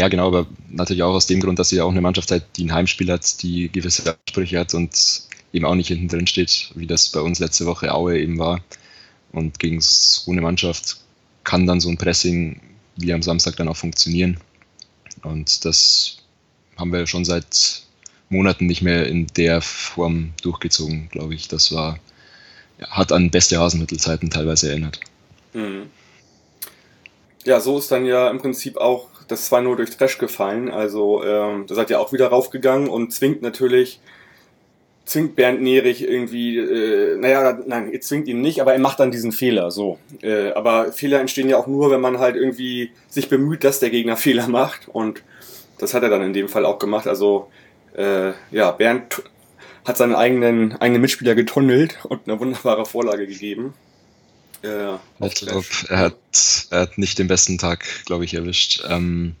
Ja, 0.00 0.08
genau, 0.08 0.28
aber 0.28 0.46
natürlich 0.70 1.02
auch 1.02 1.12
aus 1.12 1.26
dem 1.26 1.40
Grund, 1.40 1.58
dass 1.58 1.68
sie 1.68 1.76
ja 1.76 1.84
auch 1.84 1.90
eine 1.90 2.00
Mannschaft 2.00 2.30
seid, 2.30 2.56
die 2.56 2.64
ein 2.64 2.72
Heimspiel 2.72 3.12
hat, 3.12 3.42
die 3.42 3.70
gewisse 3.70 4.16
Ansprüche 4.16 4.58
hat 4.58 4.72
und 4.72 5.24
eben 5.52 5.66
auch 5.66 5.74
nicht 5.74 5.88
hinten 5.88 6.08
drin 6.08 6.26
steht, 6.26 6.70
wie 6.74 6.86
das 6.86 7.10
bei 7.10 7.20
uns 7.20 7.38
letzte 7.38 7.66
Woche 7.66 7.92
Aue 7.92 8.18
eben 8.18 8.38
war. 8.38 8.62
Und 9.30 9.58
gegen 9.58 9.78
so 9.82 10.30
eine 10.30 10.40
Mannschaft 10.40 11.02
kann 11.44 11.66
dann 11.66 11.80
so 11.80 11.90
ein 11.90 11.98
Pressing 11.98 12.62
wie 12.96 13.12
am 13.12 13.20
Samstag 13.20 13.56
dann 13.56 13.68
auch 13.68 13.76
funktionieren. 13.76 14.40
Und 15.22 15.66
das 15.66 16.16
haben 16.78 16.94
wir 16.94 17.06
schon 17.06 17.26
seit 17.26 17.82
Monaten 18.30 18.64
nicht 18.64 18.80
mehr 18.80 19.06
in 19.06 19.26
der 19.26 19.60
Form 19.60 20.32
durchgezogen, 20.40 21.10
glaube 21.10 21.34
ich. 21.34 21.48
Das 21.48 21.72
war, 21.72 21.98
hat 22.88 23.12
an 23.12 23.30
beste 23.30 23.58
Hasenmittelzeiten 23.58 24.30
teilweise 24.30 24.70
erinnert. 24.70 24.98
Mhm. 25.52 25.90
Ja, 27.44 27.60
so 27.60 27.76
ist 27.76 27.90
dann 27.90 28.06
ja 28.06 28.30
im 28.30 28.38
Prinzip 28.38 28.78
auch 28.78 29.09
das 29.30 29.50
2-0 29.50 29.76
durch 29.76 29.96
Trash 29.96 30.18
gefallen. 30.18 30.70
Also 30.70 31.24
ähm, 31.24 31.66
da 31.66 31.74
seid 31.74 31.90
ihr 31.90 32.00
auch 32.00 32.12
wieder 32.12 32.28
raufgegangen 32.28 32.88
und 32.88 33.12
zwingt 33.12 33.42
natürlich, 33.42 34.00
zwingt 35.04 35.36
Bernd 35.36 35.62
Nerich 35.62 36.02
irgendwie, 36.02 36.58
äh, 36.58 37.16
naja, 37.18 37.58
nein, 37.66 37.92
ihr 37.92 38.00
zwingt 38.00 38.28
ihn 38.28 38.40
nicht, 38.40 38.60
aber 38.60 38.72
er 38.72 38.78
macht 38.78 39.00
dann 39.00 39.10
diesen 39.10 39.32
Fehler. 39.32 39.70
So. 39.70 39.98
Äh, 40.22 40.52
aber 40.52 40.92
Fehler 40.92 41.20
entstehen 41.20 41.48
ja 41.48 41.56
auch 41.56 41.66
nur, 41.66 41.90
wenn 41.90 42.00
man 42.00 42.18
halt 42.18 42.36
irgendwie 42.36 42.90
sich 43.08 43.28
bemüht, 43.28 43.64
dass 43.64 43.80
der 43.80 43.90
Gegner 43.90 44.16
Fehler 44.18 44.48
macht. 44.48 44.88
Und 44.88 45.22
das 45.78 45.94
hat 45.94 46.02
er 46.02 46.10
dann 46.10 46.22
in 46.22 46.32
dem 46.32 46.48
Fall 46.48 46.66
auch 46.66 46.78
gemacht. 46.78 47.06
Also 47.06 47.48
äh, 47.96 48.32
ja, 48.50 48.70
Bernd 48.70 49.22
hat 49.84 49.96
seinen 49.96 50.14
eigenen, 50.14 50.76
eigenen 50.80 51.00
Mitspieler 51.00 51.34
getunnelt 51.34 51.98
und 52.04 52.20
eine 52.26 52.38
wunderbare 52.38 52.84
Vorlage 52.84 53.26
gegeben. 53.26 53.74
Ja, 54.62 55.00
ich 55.20 55.34
glaube, 55.36 55.66
er 55.88 55.98
hat, 55.98 56.16
er 56.70 56.80
hat 56.80 56.98
nicht 56.98 57.18
den 57.18 57.28
besten 57.28 57.56
Tag, 57.56 57.86
glaube 58.04 58.24
ich, 58.24 58.34
erwischt. 58.34 58.84
Ähm, 58.86 59.34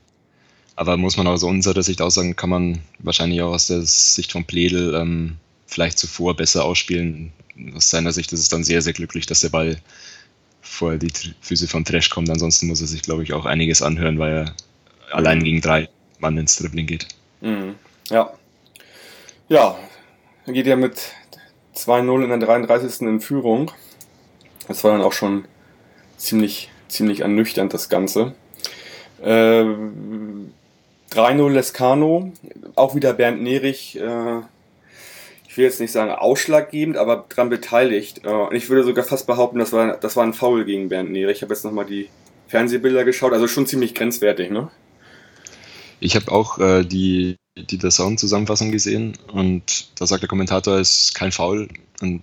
aber 0.76 0.96
muss 0.96 1.18
man 1.18 1.26
aus 1.26 1.42
unserer 1.42 1.82
Sicht 1.82 2.00
auch 2.00 2.10
sagen, 2.10 2.36
kann 2.36 2.48
man 2.48 2.80
wahrscheinlich 3.00 3.42
auch 3.42 3.52
aus 3.52 3.66
der 3.66 3.82
Sicht 3.82 4.32
von 4.32 4.46
Pledel 4.46 4.94
ähm, 4.94 5.36
vielleicht 5.66 5.98
zuvor 5.98 6.36
besser 6.36 6.64
ausspielen. 6.64 7.32
Aus 7.74 7.90
seiner 7.90 8.12
Sicht 8.12 8.32
ist 8.32 8.40
es 8.40 8.48
dann 8.48 8.64
sehr, 8.64 8.80
sehr 8.80 8.94
glücklich, 8.94 9.26
dass 9.26 9.40
der 9.40 9.50
Ball 9.50 9.76
vor 10.62 10.96
die 10.96 11.12
Füße 11.42 11.68
von 11.68 11.84
Trash 11.84 12.08
kommt. 12.08 12.30
Ansonsten 12.30 12.66
muss 12.66 12.80
er 12.80 12.86
sich, 12.86 13.02
glaube 13.02 13.22
ich, 13.22 13.34
auch 13.34 13.44
einiges 13.44 13.82
anhören, 13.82 14.18
weil 14.18 14.32
er 14.32 14.54
allein 15.12 15.44
gegen 15.44 15.60
drei 15.60 15.88
Mann 16.18 16.38
ins 16.38 16.56
Dribbling 16.56 16.86
geht. 16.86 17.08
Mhm. 17.42 17.74
Ja. 18.08 18.32
Ja, 19.48 19.78
er 20.46 20.52
geht 20.52 20.66
ja 20.66 20.76
mit 20.76 21.12
2-0 21.76 22.22
in 22.24 22.30
der 22.30 22.38
33. 22.38 23.02
in 23.02 23.20
Führung. 23.20 23.70
Das 24.68 24.84
war 24.84 24.92
dann 24.92 25.02
auch 25.02 25.12
schon 25.12 25.46
ziemlich, 26.16 26.70
ziemlich 26.88 27.20
ernüchternd, 27.20 27.72
das 27.74 27.88
Ganze. 27.88 28.34
Äh, 29.22 29.64
3-0 31.12 31.50
Lescano, 31.50 32.32
auch 32.76 32.94
wieder 32.94 33.12
Bernd 33.12 33.42
Nerich, 33.42 33.98
äh, 33.98 34.40
ich 35.50 35.56
will 35.56 35.64
jetzt 35.64 35.80
nicht 35.80 35.90
sagen 35.90 36.12
ausschlaggebend, 36.12 36.96
aber 36.96 37.26
daran 37.28 37.48
beteiligt. 37.48 38.24
Äh, 38.24 38.28
und 38.28 38.54
ich 38.54 38.68
würde 38.68 38.84
sogar 38.84 39.04
fast 39.04 39.26
behaupten, 39.26 39.58
das 39.58 39.72
war, 39.72 39.96
das 39.96 40.14
war 40.14 40.22
ein 40.24 40.32
Foul 40.32 40.64
gegen 40.64 40.88
Bernd 40.88 41.10
Nerich. 41.10 41.38
Ich 41.38 41.42
habe 41.42 41.52
jetzt 41.52 41.64
nochmal 41.64 41.86
die 41.86 42.08
Fernsehbilder 42.46 43.04
geschaut, 43.04 43.32
also 43.32 43.48
schon 43.48 43.66
ziemlich 43.66 43.94
grenzwertig, 43.94 44.50
ne? 44.50 44.70
Ich 45.98 46.14
habe 46.14 46.30
auch 46.30 46.58
äh, 46.58 46.84
die, 46.84 47.36
die 47.56 47.78
der 47.78 47.90
Sound-Zusammenfassung 47.90 48.70
gesehen 48.70 49.18
und 49.32 49.90
da 50.00 50.06
sagt 50.06 50.22
der 50.22 50.28
Kommentator, 50.28 50.78
es 50.78 51.00
ist 51.00 51.14
kein 51.14 51.32
Foul. 51.32 51.68
Und 52.00 52.22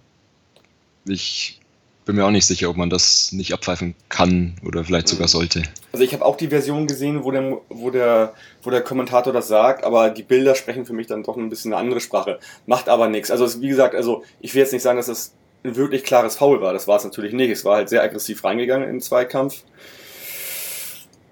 ich 1.05 1.59
bin 2.07 2.15
mir 2.15 2.25
auch 2.25 2.31
nicht 2.31 2.47
sicher, 2.47 2.69
ob 2.69 2.77
man 2.77 2.89
das 2.89 3.31
nicht 3.33 3.53
abpfeifen 3.53 3.93
kann 4.09 4.55
oder 4.65 4.83
vielleicht 4.83 5.09
sogar 5.09 5.27
mhm. 5.27 5.31
sollte. 5.31 5.63
Also 5.91 6.03
ich 6.03 6.13
habe 6.13 6.25
auch 6.25 6.37
die 6.37 6.47
Version 6.47 6.87
gesehen, 6.87 7.23
wo 7.23 7.31
der, 7.31 7.57
wo, 7.69 7.91
der, 7.91 8.33
wo 8.63 8.71
der 8.71 8.81
Kommentator 8.81 9.33
das 9.33 9.47
sagt, 9.47 9.83
aber 9.83 10.09
die 10.09 10.23
Bilder 10.23 10.55
sprechen 10.55 10.85
für 10.85 10.93
mich 10.93 11.07
dann 11.07 11.23
doch 11.23 11.37
ein 11.37 11.49
bisschen 11.49 11.73
eine 11.73 11.81
andere 11.81 11.99
Sprache. 11.99 12.39
Macht 12.65 12.89
aber 12.89 13.09
nichts. 13.09 13.29
Also 13.29 13.61
wie 13.61 13.67
gesagt, 13.67 13.93
also 13.93 14.23
ich 14.39 14.55
will 14.55 14.61
jetzt 14.61 14.71
nicht 14.73 14.81
sagen, 14.81 14.97
dass 14.97 15.07
das 15.07 15.33
ein 15.63 15.75
wirklich 15.75 16.03
klares 16.03 16.37
Foul 16.37 16.61
war. 16.61 16.71
Das 16.71 16.87
war 16.87 16.97
es 16.97 17.03
natürlich 17.03 17.33
nicht. 17.33 17.51
Es 17.51 17.65
war 17.65 17.75
halt 17.75 17.89
sehr 17.89 18.01
aggressiv 18.01 18.43
reingegangen 18.43 18.87
in 18.87 18.95
den 18.95 19.01
Zweikampf. 19.01 19.63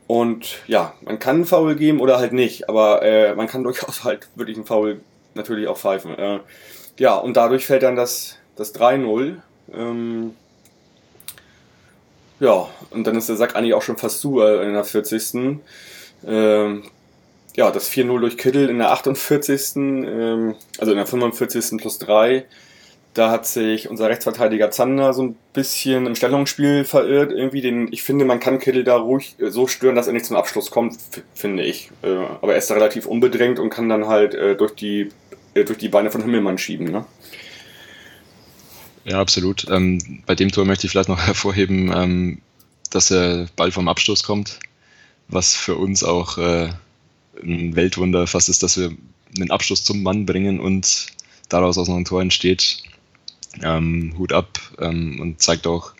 Und 0.07 0.59
ja, 0.67 0.93
man 1.03 1.19
kann 1.19 1.37
einen 1.37 1.45
Foul 1.45 1.75
geben 1.75 1.99
oder 1.99 2.19
halt 2.19 2.33
nicht, 2.33 2.69
aber 2.69 3.01
äh, 3.01 3.33
man 3.33 3.47
kann 3.47 3.63
durchaus 3.63 4.03
halt 4.03 4.27
wirklich 4.35 4.57
einen 4.57 4.65
Foul 4.65 4.99
natürlich 5.35 5.67
auch 5.67 5.77
pfeifen. 5.77 6.17
Äh, 6.17 6.39
ja, 6.99 7.15
und 7.15 7.37
dadurch 7.37 7.65
fällt 7.65 7.83
dann 7.83 7.95
das, 7.95 8.35
das 8.57 8.75
3-0. 8.75 9.37
Ähm, 9.73 10.33
ja, 12.39 12.67
und 12.91 13.07
dann 13.07 13.15
ist 13.15 13.29
der 13.29 13.35
Sack 13.35 13.55
eigentlich 13.55 13.73
auch 13.73 13.81
schon 13.81 13.97
fast 13.97 14.19
zu 14.19 14.41
äh, 14.41 14.65
in 14.65 14.73
der 14.73 14.83
40. 14.83 15.59
Ähm, 16.27 16.83
ja, 17.55 17.71
das 17.71 17.89
4-0 17.89 18.19
durch 18.19 18.37
Kittel 18.37 18.69
in 18.69 18.79
der 18.79 18.91
48. 18.91 19.75
Ähm, 19.75 20.55
also 20.77 20.91
in 20.91 20.97
der 20.97 21.05
45. 21.05 21.77
plus 21.77 21.99
3. 21.99 22.45
Da 23.13 23.31
hat 23.31 23.47
sich 23.47 23.89
unser 23.89 24.09
Rechtsverteidiger 24.09 24.71
Zander 24.71 25.13
so 25.13 25.23
ein 25.23 25.37
bisschen 25.53 26.05
im 26.05 26.15
Stellungsspiel 26.15 26.83
verirrt. 26.83 27.31
Irgendwie 27.31 27.61
den, 27.61 27.87
ich 27.93 28.03
finde, 28.03 28.25
man 28.25 28.41
kann 28.41 28.59
Kittel 28.59 28.83
da 28.83 28.97
ruhig 28.97 29.35
äh, 29.39 29.49
so 29.49 29.67
stören, 29.67 29.95
dass 29.95 30.07
er 30.07 30.13
nicht 30.13 30.25
zum 30.25 30.35
Abschluss 30.35 30.71
kommt, 30.71 30.97
finde 31.33 31.63
ich. 31.63 31.91
Äh, 32.03 32.17
aber 32.41 32.51
er 32.51 32.57
ist 32.57 32.69
da 32.69 32.73
relativ 32.73 33.05
unbedrängt 33.05 33.59
und 33.59 33.69
kann 33.69 33.87
dann 33.87 34.07
halt 34.07 34.33
durch 34.59 34.75
die 34.75 35.11
durch 35.53 35.77
die 35.77 35.87
Beine 35.87 36.11
von 36.11 36.21
Himmelmann 36.21 36.57
schieben, 36.57 36.91
ne? 36.91 37.05
Ja, 39.05 39.21
absolut. 39.21 39.67
Ähm, 39.69 40.23
bei 40.25 40.33
dem 40.33 40.51
Tor 40.51 40.65
möchte 40.65 40.87
ich 40.87 40.91
vielleicht 40.91 41.09
noch 41.09 41.19
hervorheben, 41.27 41.91
ähm, 41.95 42.41
dass 42.89 43.07
der 43.09 43.47
Ball 43.55 43.71
vom 43.71 43.87
Abstoß 43.87 44.23
kommt, 44.23 44.59
was 45.27 45.55
für 45.55 45.75
uns 45.75 46.03
auch 46.03 46.37
äh, 46.37 46.69
ein 47.43 47.75
Weltwunder 47.75 48.25
fast 48.27 48.49
ist, 48.49 48.63
dass 48.63 48.77
wir 48.77 48.91
einen 49.37 49.51
Abstoß 49.51 49.83
zum 49.83 50.01
Mann 50.01 50.25
bringen 50.25 50.59
und 50.59 51.07
daraus 51.49 51.77
aus 51.77 51.87
noch 51.87 51.97
ein 51.97 52.05
Tor 52.05 52.21
entsteht. 52.21 52.83
Ähm, 53.61 54.15
Hut 54.17 54.33
ab 54.33 54.59
ähm, 54.79 55.19
und 55.19 55.41
zeigt 55.41 55.67
auch, 55.67 55.93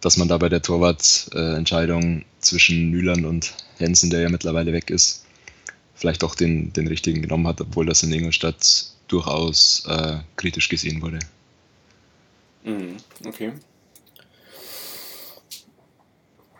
dass 0.00 0.18
man 0.18 0.28
da 0.28 0.36
bei 0.38 0.48
der 0.48 0.62
Torwartentscheidung 0.62 2.20
äh, 2.20 2.24
zwischen 2.40 2.90
Mühlern 2.90 3.24
und 3.24 3.54
Jensen, 3.78 4.10
der 4.10 4.20
ja 4.20 4.28
mittlerweile 4.28 4.72
weg 4.72 4.90
ist, 4.90 5.24
vielleicht 5.94 6.22
auch 6.22 6.34
den, 6.34 6.72
den 6.74 6.86
richtigen 6.86 7.22
genommen 7.22 7.46
hat, 7.46 7.60
obwohl 7.60 7.86
das 7.86 8.02
in 8.02 8.12
Ingolstadt 8.12 8.86
durchaus 9.08 9.84
äh, 9.88 10.18
kritisch 10.36 10.68
gesehen 10.68 11.00
wurde. 11.00 11.18
Mhm, 12.66 12.96
okay. 13.26 13.52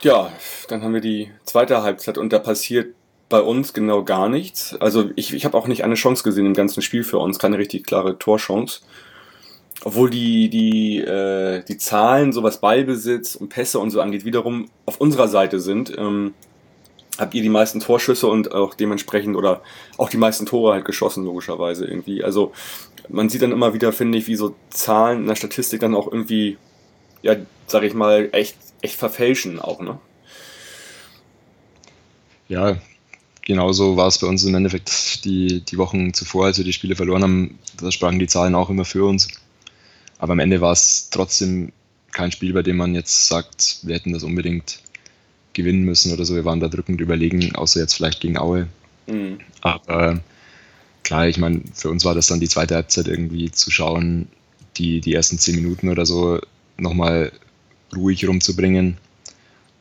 Ja, 0.03 0.33
dann 0.69 0.83
haben 0.83 0.95
wir 0.95 1.01
die 1.01 1.33
zweite 1.45 1.83
Halbzeit 1.83 2.17
und 2.17 2.33
da 2.33 2.39
passiert 2.39 2.95
bei 3.29 3.41
uns 3.41 3.73
genau 3.73 4.05
gar 4.05 4.29
nichts. 4.29 4.77
Also 4.79 5.11
ich, 5.17 5.35
ich 5.35 5.45
habe 5.45 5.59
auch 5.59 5.67
nicht 5.67 5.83
eine 5.83 5.97
Chance 5.97 6.23
gesehen 6.23 6.47
im 6.47 6.55
ganzen 6.55 6.81
Spiel 6.81 7.03
für 7.03 7.19
uns, 7.19 7.41
keine 7.41 7.59
richtig 7.59 7.85
klare 7.87 8.19
Torchance. 8.19 8.83
Obwohl 9.85 10.09
die, 10.09 10.49
die, 10.49 10.99
äh, 10.99 11.65
die 11.65 11.77
Zahlen, 11.77 12.33
so 12.33 12.43
was 12.43 12.61
Ballbesitz 12.61 13.35
und 13.35 13.49
Pässe 13.49 13.81
und 13.81 13.91
so 13.91 14.01
angeht, 14.01 14.25
wiederum 14.25 14.71
auf 14.85 15.01
unserer 15.01 15.29
Seite 15.29 15.59
sind. 15.59 15.93
Ähm, 15.99 16.35
habt 17.19 17.35
ihr 17.35 17.43
die 17.43 17.49
meisten 17.49 17.81
Torschüsse 17.81 18.27
und 18.27 18.53
auch 18.53 18.75
dementsprechend 18.75 19.37
oder 19.37 19.63
auch 19.97 20.09
die 20.09 20.17
meisten 20.19 20.47
Tore 20.47 20.73
halt 20.73 20.85
geschossen, 20.85 21.25
logischerweise 21.25 21.85
irgendwie. 21.85 22.23
Also 22.23 22.53
man 23.09 23.29
sieht 23.29 23.43
dann 23.43 23.53
immer 23.53 23.75
wieder, 23.75 23.93
finde 23.93 24.19
ich, 24.19 24.27
wie 24.27 24.37
so 24.37 24.55
Zahlen 24.71 25.21
in 25.21 25.27
der 25.27 25.37
Statistik 25.37 25.81
dann 25.81 25.95
auch 25.95 26.11
irgendwie, 26.11 26.57
ja, 27.23 27.37
sag 27.67 27.83
ich 27.83 27.95
mal, 27.95 28.29
echt, 28.33 28.57
echt 28.81 28.97
verfälschen 28.97 29.59
auch, 29.59 29.81
ne? 29.81 29.99
Ja, 32.49 32.77
genauso 33.43 33.97
war 33.97 34.07
es 34.07 34.19
bei 34.19 34.27
uns 34.27 34.45
im 34.45 34.55
Endeffekt 34.55 35.25
die, 35.25 35.61
die 35.61 35.79
Wochen 35.79 36.15
zuvor, 36.15 36.47
als 36.47 36.59
wir 36.59 36.65
die 36.65 36.73
Spiele 36.73 36.95
verloren 36.95 37.23
haben. 37.23 37.59
Da 37.81 37.91
sprachen 37.91 38.19
die 38.19 38.29
Zahlen 38.29 38.55
auch 38.55 38.71
immer 38.71 38.85
für 38.85 39.05
uns. 39.05 39.29
Aber 40.19 40.33
am 40.33 40.39
Ende 40.39 40.61
war 40.61 40.73
es 40.73 41.11
trotzdem 41.11 41.73
kein 42.13 42.33
Spiel, 42.33 42.53
bei 42.53 42.63
dem 42.63 42.77
man 42.77 42.95
jetzt 42.95 43.29
sagt, 43.29 43.81
wir 43.83 43.95
hätten 43.95 44.13
das 44.13 44.23
unbedingt 44.23 44.81
gewinnen 45.53 45.83
müssen 45.85 46.13
oder 46.13 46.25
so. 46.25 46.35
Wir 46.35 46.45
waren 46.45 46.61
da 46.61 46.69
drückend 46.69 47.01
überlegen, 47.01 47.55
außer 47.55 47.81
jetzt 47.81 47.95
vielleicht 47.95 48.21
gegen 48.21 48.39
Aue. 48.39 48.69
Mhm. 49.07 49.39
Aber 49.61 50.21
klar, 51.07 51.29
ich 51.29 51.39
meine, 51.39 51.63
für 51.73 51.89
uns 51.89 52.05
war 52.05 52.17
das 52.17 52.27
dann 52.27 52.41
die 52.41 52.49
zweite 52.49 52.75
Halbzeit 52.75 53.07
irgendwie 53.07 53.53
zu 53.53 53.71
schauen, 53.71 54.27
die, 54.77 55.01
die 55.01 55.15
ersten 55.15 55.39
zehn 55.39 55.55
Minuten 55.55 55.89
oder 55.89 56.05
so 56.05 56.41
nochmal 56.77 57.31
ruhig 57.95 58.27
rumzubringen. 58.27 58.99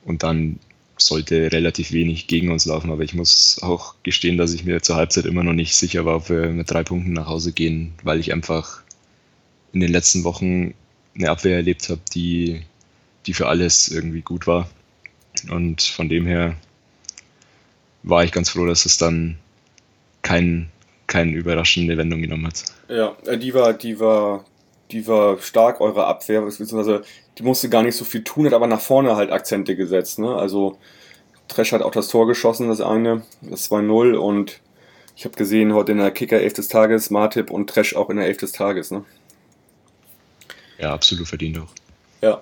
Und 0.06 0.22
dann 0.22 0.60
sollte 0.98 1.52
relativ 1.52 1.92
wenig 1.92 2.28
gegen 2.28 2.52
uns 2.52 2.66
laufen. 2.66 2.92
Aber 2.92 3.02
ich 3.02 3.16
muss 3.16 3.58
auch 3.64 3.96
gestehen, 4.04 4.38
dass 4.38 4.54
ich 4.54 4.66
mir 4.66 4.84
zur 4.84 4.98
Halbzeit 4.98 5.26
immer 5.26 5.44
noch 5.44 5.54
nicht 5.54 5.76
sicher 5.76 6.06
war, 6.06 6.18
ob 6.18 6.30
wir 6.30 6.50
mit 6.50 6.70
drei 6.70 6.84
Punkten 6.84 7.14
nach 7.14 7.26
Hause 7.26 7.54
gehen, 7.54 7.94
weil 8.04 8.20
ich 8.20 8.32
einfach 8.32 8.84
in 9.74 9.80
den 9.80 9.92
letzten 9.92 10.24
Wochen 10.24 10.76
eine 11.16 11.32
Abwehr 11.32 11.56
erlebt 11.56 11.90
habe, 11.90 12.02
die, 12.14 12.62
die 13.26 13.34
für 13.34 13.48
alles 13.48 13.88
irgendwie 13.88 14.22
gut 14.22 14.46
war. 14.46 14.70
Und 15.50 15.82
von 15.82 16.08
dem 16.08 16.28
her 16.28 16.56
war 18.04 18.24
ich 18.24 18.32
ganz 18.32 18.52
froh, 18.52 18.68
dass 18.68 18.86
es 18.86 18.98
dann 18.98 19.40
kein, 20.22 20.70
keine 21.08 21.32
überraschende 21.32 21.98
Wendung 21.98 22.22
genommen 22.22 22.48
hat. 22.48 22.64
Ja, 22.90 23.16
äh, 23.26 23.38
die 23.38 23.54
war, 23.54 23.74
die 23.74 24.00
war, 24.00 24.46
die 24.92 25.08
war 25.08 25.40
stark, 25.40 25.82
eure 25.82 26.06
Abwehr, 26.06 26.42
beziehungsweise 26.42 27.04
die 27.38 27.44
musste 27.44 27.70
gar 27.70 27.84
nicht 27.84 27.96
so 27.96 28.06
viel 28.06 28.24
tun, 28.24 28.46
hat 28.46 28.54
aber 28.54 28.68
nach 28.68 28.82
vorne 28.82 29.16
halt 29.16 29.32
Akzente 29.32 29.76
gesetzt. 29.76 30.20
Ne? 30.20 30.36
Also 30.36 30.78
Tresch 31.48 31.72
hat 31.72 31.82
auch 31.82 31.92
das 31.92 32.08
Tor 32.08 32.28
geschossen, 32.28 32.70
das 32.70 32.82
eine, 32.82 33.24
das 33.42 33.70
2-0 33.70 34.16
und 34.16 34.62
ich 35.16 35.26
habe 35.26 35.36
gesehen 35.36 35.74
heute 35.74 35.94
in 35.94 36.00
der 36.00 36.12
Kicker 36.12 36.40
11 36.42 36.54
des 36.54 36.68
Tages, 36.68 37.10
Martip 37.10 37.50
und 37.50 37.70
Tresch 37.70 37.96
auch 37.96 38.10
in 38.10 38.18
der 38.18 38.26
11 38.26 38.38
des 38.38 38.52
Tages. 38.52 38.92
Ne? 38.92 39.06
Ja, 40.78 40.94
absolut 40.94 41.28
verdient 41.28 41.60
auch. 41.60 41.70
Ja, 42.22 42.42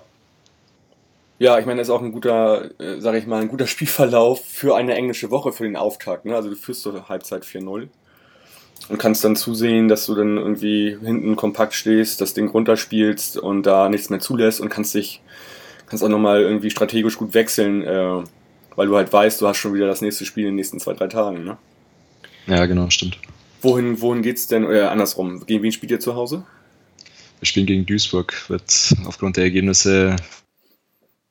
ja, 1.39 1.59
ich 1.59 1.65
meine, 1.65 1.79
das 1.79 1.89
ist 1.89 1.93
auch 1.93 2.01
ein 2.01 2.13
guter, 2.13 2.79
äh, 2.79 3.01
sage 3.01 3.17
ich 3.17 3.27
mal, 3.27 3.41
ein 3.41 3.49
guter 3.49 3.67
Spielverlauf 3.67 4.45
für 4.45 4.75
eine 4.75 4.95
englische 4.95 5.29
Woche 5.31 5.51
für 5.51 5.63
den 5.63 5.75
Auftakt. 5.75 6.25
Ne? 6.25 6.35
Also 6.35 6.49
du 6.49 6.55
führst 6.55 6.81
zur 6.83 7.09
Halbzeit 7.09 7.43
4-0 7.43 7.89
und 8.89 8.97
kannst 8.97 9.23
dann 9.23 9.35
zusehen, 9.35 9.87
dass 9.87 10.05
du 10.05 10.15
dann 10.15 10.37
irgendwie 10.37 10.97
hinten 11.01 11.35
kompakt 11.35 11.73
stehst, 11.73 12.21
das 12.21 12.33
Ding 12.33 12.49
runterspielst 12.49 13.37
und 13.37 13.63
da 13.63 13.89
nichts 13.89 14.09
mehr 14.09 14.19
zulässt 14.19 14.59
und 14.59 14.69
kannst 14.69 14.93
dich, 14.93 15.21
kannst 15.87 16.03
auch 16.03 16.09
nochmal 16.09 16.41
irgendwie 16.41 16.69
strategisch 16.69 17.17
gut 17.17 17.33
wechseln, 17.33 17.83
äh, 17.83 18.23
weil 18.75 18.87
du 18.87 18.95
halt 18.95 19.11
weißt, 19.11 19.41
du 19.41 19.47
hast 19.47 19.57
schon 19.57 19.73
wieder 19.73 19.87
das 19.87 20.01
nächste 20.01 20.25
Spiel 20.25 20.43
in 20.43 20.51
den 20.51 20.55
nächsten 20.55 20.79
zwei, 20.79 20.93
drei 20.93 21.07
Tagen. 21.07 21.43
Ne? 21.43 21.57
Ja, 22.47 22.65
genau, 22.65 22.89
stimmt. 22.89 23.17
Wohin, 23.61 24.01
wohin 24.01 24.21
geht's 24.21 24.47
denn, 24.47 24.65
oder 24.65 24.91
andersrum, 24.91 25.45
gegen 25.45 25.63
wen 25.63 25.71
spielt 25.71 25.91
ihr 25.91 25.99
zu 25.99 26.15
Hause? 26.15 26.43
Wir 27.39 27.47
spielen 27.47 27.65
gegen 27.65 27.85
Duisburg, 27.85 28.49
wird 28.49 28.93
aufgrund 29.05 29.37
der 29.37 29.45
Ergebnisse 29.45 30.17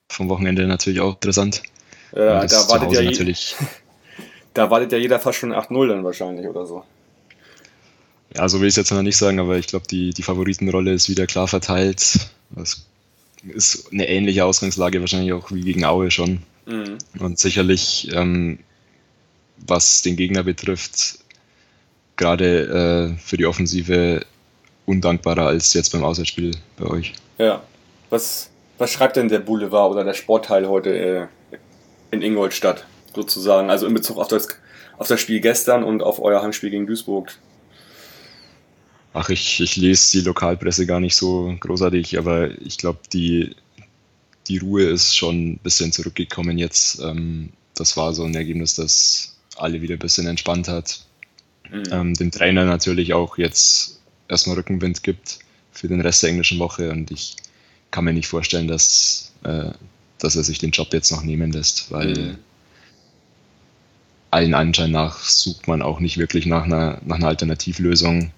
vom 0.09 0.29
Wochenende 0.29 0.67
natürlich 0.67 1.01
auch 1.01 1.15
interessant. 1.15 1.63
Ja, 2.15 2.47
da 2.47 2.69
wartet, 2.69 2.93
ja 2.93 3.03
natürlich 3.03 3.57
da 4.55 4.71
wartet 4.71 4.93
ja 4.93 4.99
jeder 4.99 5.19
fast 5.19 5.39
schon 5.39 5.53
8-0 5.53 5.89
dann 5.89 6.05
wahrscheinlich 6.05 6.47
oder 6.47 6.67
so. 6.67 6.85
Ja, 8.35 8.49
so 8.49 8.61
will 8.61 8.69
ich 8.69 8.73
es 8.73 8.77
jetzt 8.77 8.91
noch 8.91 9.03
nicht 9.03 9.17
sagen, 9.17 9.41
aber 9.41 9.59
ich 9.59 9.67
glaube, 9.67 9.87
die, 9.87 10.11
die 10.11 10.23
Favoritenrolle 10.23 10.93
ist 10.93 11.09
wieder 11.09 11.27
klar 11.27 11.49
verteilt. 11.49 12.31
Das 12.51 12.87
ist 13.49 13.93
eine 13.93 14.09
ähnliche 14.09 14.45
Ausgangslage 14.45 15.01
wahrscheinlich 15.01 15.33
auch 15.33 15.51
wie 15.51 15.63
gegen 15.63 15.85
Aue 15.85 16.11
schon. 16.11 16.43
Mhm. 16.67 16.99
Und 17.19 17.39
sicherlich, 17.39 18.11
ähm, 18.13 18.59
was 19.59 20.03
den 20.03 20.17
Gegner 20.17 20.45
betrifft, 20.45 21.19
gerade 22.17 23.17
äh, 23.17 23.19
für 23.19 23.37
die 23.37 23.47
Offensive 23.47 24.25
undankbarer 24.87 25.47
als 25.47 25.73
jetzt 25.75 25.91
beim 25.93 26.05
Auswärtsspiel 26.05 26.53
bei 26.77 26.87
euch. 26.87 27.13
Ja. 27.39 27.63
Was, 28.11 28.51
was 28.79 28.91
schreibt 28.91 29.17
denn 29.17 29.29
der 29.29 29.39
Boulevard 29.39 29.91
oder 29.93 30.05
der 30.05 30.15
Sportteil 30.15 30.69
heute 30.69 30.97
äh, 30.97 31.27
in 32.11 32.23
Ingolstadt 32.23 32.85
sozusagen? 33.15 33.71
Also 33.71 33.87
in 33.87 33.95
Bezug 33.95 34.19
auf 34.19 34.29
das, 34.29 34.49
auf 34.99 35.09
das 35.09 35.21
Spiel 35.21 35.41
gestern 35.41 35.83
und 35.83 36.03
auf 36.03 36.21
euer 36.21 36.43
Heimspiel 36.43 36.71
gegen 36.71 36.87
Duisburg? 36.87 37.33
Ach, 39.15 39.29
ich, 39.29 39.61
ich 39.61 39.77
lese 39.77 40.19
die 40.19 40.25
Lokalpresse 40.25 40.87
gar 40.87 41.01
nicht 41.01 41.17
so 41.17 41.55
großartig, 41.61 42.19
aber 42.19 42.51
ich 42.63 42.79
glaube, 42.79 43.01
die, 43.13 43.55
die 44.49 44.59
Ruhe 44.59 44.85
ist 44.85 45.17
schon 45.17 45.53
ein 45.53 45.59
bisschen 45.59 45.93
zurückgekommen 45.93 46.57
jetzt. 46.59 47.01
Ähm, 47.01 47.51
das 47.75 47.97
war 47.97 48.15
so 48.15 48.25
ein 48.25 48.35
Ergebnis, 48.35 48.75
das 48.75 49.37
alle 49.57 49.83
wieder 49.83 49.97
ein 49.97 50.01
bisschen 50.01 50.27
entspannt 50.27 50.69
hat. 50.69 51.01
Mhm. 51.71 51.85
Ähm, 51.91 52.15
dem 52.15 52.31
Trainer 52.31 52.65
natürlich 52.65 53.13
auch 53.13 53.39
jetzt 53.39 54.01
erstmal 54.29 54.57
Rückenwind 54.57 55.03
gibt 55.03 55.39
für 55.73 55.89
den 55.89 56.01
Rest 56.01 56.23
der 56.23 56.31
englischen 56.31 56.59
Woche 56.59 56.91
und 56.91 57.11
ich 57.11 57.37
kann 57.91 58.05
mir 58.05 58.13
nicht 58.13 58.29
vorstellen, 58.29 58.69
dass, 58.69 59.33
äh, 59.45 59.71
dass 60.19 60.37
er 60.37 60.43
sich 60.43 60.59
den 60.59 60.71
Job 60.71 60.93
jetzt 60.93 61.11
noch 61.13 61.23
nehmen 61.23 61.53
lässt, 61.53 61.91
weil 61.91 62.15
mhm. 62.15 62.39
allen 64.31 64.55
Anschein 64.55 64.91
nach 64.91 65.19
sucht 65.21 65.69
man 65.69 65.83
auch 65.83 66.01
nicht 66.01 66.19
wirklich 66.19 66.47
nach 66.47 66.65
einer, 66.65 67.01
nach 67.05 67.17
einer 67.17 67.29
Alternativlösung. 67.29 68.33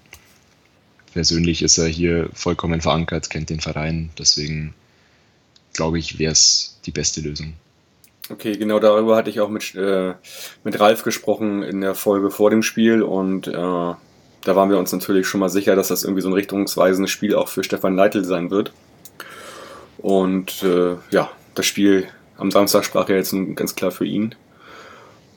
Persönlich 1.15 1.61
ist 1.61 1.77
er 1.77 1.87
hier 1.87 2.27
vollkommen 2.33 2.81
verankert, 2.81 3.29
kennt 3.29 3.49
den 3.49 3.61
Verein, 3.61 4.09
deswegen 4.19 4.73
glaube 5.71 5.97
ich, 5.97 6.19
wäre 6.19 6.33
es 6.33 6.77
die 6.85 6.91
beste 6.91 7.21
Lösung. 7.21 7.53
Okay, 8.29 8.57
genau 8.57 8.79
darüber 8.79 9.15
hatte 9.15 9.29
ich 9.29 9.39
auch 9.39 9.47
mit, 9.47 9.75
äh, 9.75 10.13
mit 10.65 10.77
Ralf 10.77 11.03
gesprochen 11.03 11.63
in 11.63 11.79
der 11.79 11.95
Folge 11.95 12.31
vor 12.31 12.49
dem 12.49 12.63
Spiel 12.63 13.01
und 13.01 13.47
äh, 13.47 13.51
da 13.53 13.97
waren 14.43 14.69
wir 14.69 14.77
uns 14.77 14.91
natürlich 14.91 15.25
schon 15.25 15.39
mal 15.39 15.47
sicher, 15.47 15.77
dass 15.77 15.87
das 15.87 16.03
irgendwie 16.03 16.21
so 16.21 16.27
ein 16.27 16.33
richtungsweisendes 16.33 17.11
Spiel 17.11 17.33
auch 17.33 17.47
für 17.47 17.63
Stefan 17.63 17.95
Leitl 17.95 18.25
sein 18.25 18.51
wird. 18.51 18.73
Und 19.99 20.63
äh, 20.63 20.97
ja, 21.11 21.31
das 21.53 21.65
Spiel 21.65 22.09
am 22.35 22.51
Samstag 22.51 22.83
sprach 22.83 23.07
ja 23.07 23.15
jetzt 23.15 23.33
ganz 23.55 23.73
klar 23.73 23.91
für 23.91 24.05
ihn. 24.05 24.35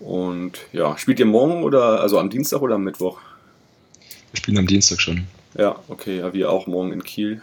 Und 0.00 0.58
ja, 0.72 0.98
spielt 0.98 1.20
ihr 1.20 1.26
morgen 1.26 1.62
oder 1.62 2.00
also 2.00 2.18
am 2.18 2.30
Dienstag 2.30 2.62
oder 2.62 2.74
am 2.74 2.82
Mittwoch? 2.82 3.20
Wir 4.32 4.38
spielen 4.38 4.58
am 4.58 4.66
Dienstag 4.66 5.00
schon. 5.00 5.28
Ja, 5.58 5.76
okay, 5.88 6.18
ja, 6.18 6.32
wir 6.32 6.50
auch 6.50 6.68
morgen 6.68 6.92
in 6.92 7.02
Kiel. 7.02 7.42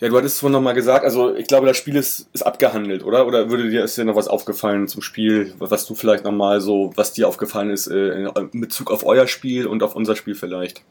Ja, 0.00 0.08
du 0.08 0.16
hattest 0.18 0.40
vorhin 0.40 0.52
nochmal 0.52 0.74
gesagt, 0.74 1.04
also 1.04 1.34
ich 1.34 1.46
glaube, 1.46 1.66
das 1.66 1.78
Spiel 1.78 1.96
ist, 1.96 2.28
ist 2.34 2.42
abgehandelt, 2.42 3.02
oder? 3.02 3.26
Oder 3.26 3.48
würde 3.48 3.70
dir, 3.70 3.84
ist 3.84 3.96
dir 3.96 4.04
noch 4.04 4.16
was 4.16 4.28
aufgefallen 4.28 4.86
zum 4.86 5.00
Spiel, 5.00 5.54
was 5.58 5.86
du 5.86 5.94
vielleicht 5.94 6.24
nochmal 6.24 6.60
so, 6.60 6.92
was 6.96 7.14
dir 7.14 7.28
aufgefallen 7.28 7.70
ist 7.70 7.86
äh, 7.86 8.28
in 8.52 8.60
Bezug 8.60 8.90
auf 8.90 9.06
euer 9.06 9.26
Spiel 9.26 9.66
und 9.66 9.82
auf 9.82 9.96
unser 9.96 10.16
Spiel 10.16 10.34
vielleicht? 10.34 10.82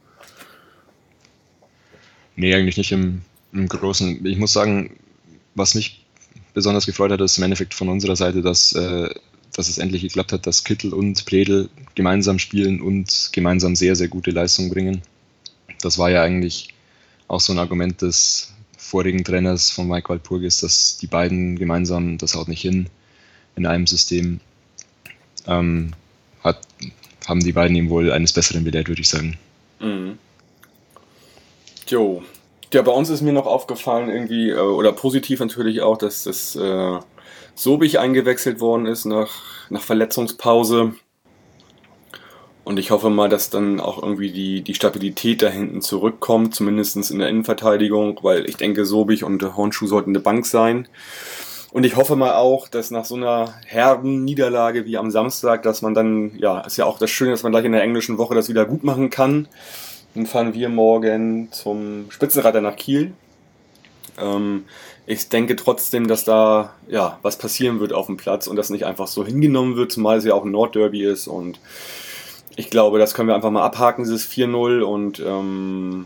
Nee, 2.36 2.56
eigentlich 2.56 2.78
nicht 2.78 2.92
im, 2.92 3.22
im 3.52 3.68
Großen. 3.68 4.26
Ich 4.26 4.40
muss 4.40 4.54
sagen, 4.54 4.98
was 5.54 5.76
mich 5.76 6.04
besonders 6.56 6.88
gefreut 6.88 7.12
hat, 7.12 7.22
ist 7.22 7.38
im 7.38 7.44
Endeffekt 7.44 7.76
von 7.76 7.90
unserer 7.90 8.16
Seite, 8.16 8.42
dass, 8.42 8.74
äh, 8.74 9.10
dass 9.56 9.70
es 9.70 9.78
endlich 9.78 10.02
geklappt 10.02 10.32
hat, 10.32 10.48
dass 10.48 10.64
Kittel 10.64 10.96
und 10.96 11.26
Pledel 11.26 11.70
gemeinsam 11.94 12.40
spielen 12.40 12.82
und 12.82 13.30
gemeinsam 13.34 13.76
sehr, 13.76 13.96
sehr 13.96 14.08
gute 14.08 14.32
Leistung 14.32 14.72
bringen. 14.72 15.04
Das 15.86 15.98
war 15.98 16.10
ja 16.10 16.24
eigentlich 16.24 16.74
auch 17.28 17.40
so 17.40 17.54
ein 17.54 17.60
Argument 17.60 18.02
des 18.02 18.54
vorigen 18.78 19.24
Trainers 19.24 19.72
von 19.72 19.88
Mike 19.88 20.10
Walpurgis, 20.10 20.60
dass 20.60 20.98
die 20.98 21.08
beiden 21.08 21.58
gemeinsam, 21.58 22.18
das 22.18 22.36
haut 22.36 22.48
nicht 22.48 22.62
hin 22.62 22.88
in 23.56 23.66
einem 23.66 23.88
System, 23.88 24.40
ähm, 25.48 25.94
hat, 26.44 26.60
haben 27.28 27.40
die 27.40 27.54
beiden 27.54 27.76
ihm 27.76 27.90
wohl 27.90 28.12
eines 28.12 28.34
Besseren 28.34 28.64
belehrt, 28.64 28.88
würde 28.88 29.02
ich 29.02 29.10
sagen. 29.10 29.38
Mhm. 29.80 30.18
Jo. 31.88 32.24
Ja, 32.74 32.82
bei 32.82 32.92
uns 32.92 33.10
ist 33.10 33.22
mir 33.22 33.34
noch 33.34 33.46
aufgefallen, 33.46 34.10
irgendwie, 34.10 34.50
äh, 34.50 34.58
oder 34.58 34.92
positiv 34.92 35.40
natürlich 35.40 35.82
auch, 35.82 35.98
dass 35.98 36.24
das 36.24 36.56
äh, 36.56 37.00
Sobich 37.56 38.00
eingewechselt 38.00 38.60
worden 38.60 38.88
ist 38.88 39.06
nach, 39.06 39.70
nach 39.70 39.82
Verletzungspause. 39.82 40.94
Und 42.64 42.80
ich 42.80 42.92
hoffe 42.92 43.10
mal, 43.10 43.28
dass 43.28 43.50
dann 43.50 43.80
auch 43.80 44.02
irgendwie 44.02 44.32
die, 44.32 44.62
die 44.62 44.74
Stabilität 44.74 45.42
da 45.42 45.50
hinten 45.50 45.82
zurückkommt, 45.82 46.56
zumindest 46.56 47.12
in 47.12 47.20
der 47.20 47.28
Innenverteidigung, 47.28 48.20
weil 48.22 48.48
ich 48.48 48.56
denke, 48.56 48.86
Sobich 48.86 49.24
und 49.24 49.44
Hornschuh 49.58 49.88
sollten 49.88 50.12
eine 50.12 50.22
Bank 50.22 50.46
sein. 50.46 50.88
Und 51.72 51.86
ich 51.86 51.96
hoffe 51.96 52.16
mal 52.16 52.36
auch, 52.36 52.68
dass 52.68 52.92
nach 52.92 53.04
so 53.04 53.16
einer 53.16 53.56
herben 53.66 54.24
Niederlage 54.24 54.86
wie 54.86 54.98
am 54.98 55.12
Samstag, 55.12 55.64
dass 55.64 55.82
man 55.82 55.94
dann, 55.94 56.38
ja, 56.38 56.62
ist 56.62 56.78
ja 56.78 56.86
auch 56.86 57.00
das 57.00 57.10
Schöne, 57.10 57.32
dass 57.32 57.44
man 57.44 57.52
gleich 57.52 57.66
in 57.66 57.72
der 57.72 57.82
englischen 57.82 58.18
Woche 58.18 58.36
das 58.36 58.48
wieder 58.48 58.66
gut 58.66 58.84
machen 58.84 59.10
kann. 59.10 59.48
Dann 60.14 60.28
fahren 60.28 60.54
wir 60.54 60.70
morgen 60.70 61.52
zum 61.52 62.06
Spitzenreiter 62.10 62.62
nach 62.62 62.76
Kiel. 62.76 63.14
Ähm, 64.20 64.66
ich 65.06 65.28
denke 65.30 65.56
trotzdem, 65.56 66.08
dass 66.08 66.24
da 66.24 66.76
ja 66.88 67.18
was 67.24 67.38
passieren 67.38 67.80
wird 67.80 67.92
auf 67.92 68.06
dem 68.06 68.18
Platz 68.18 68.48
und 68.48 68.56
das 68.56 68.70
nicht 68.70 68.86
einfach 68.86 69.08
so 69.08 69.26
hingenommen 69.26 69.76
wird, 69.76 69.92
zumal 69.92 70.18
es 70.20 70.26
ja 70.26 70.36
auch 70.36 70.46
ein 70.46 70.52
Nordderby 70.52 71.04
ist 71.04 71.28
und 71.28 71.60
ich 72.56 72.70
glaube, 72.70 73.00
das 73.00 73.14
können 73.14 73.28
wir 73.28 73.36
einfach 73.36 73.52
mal 73.52 73.64
abhaken, 73.64 74.04
dieses 74.04 74.30
4-0 74.30 74.82
und 74.82 75.20
ähm, 75.20 76.06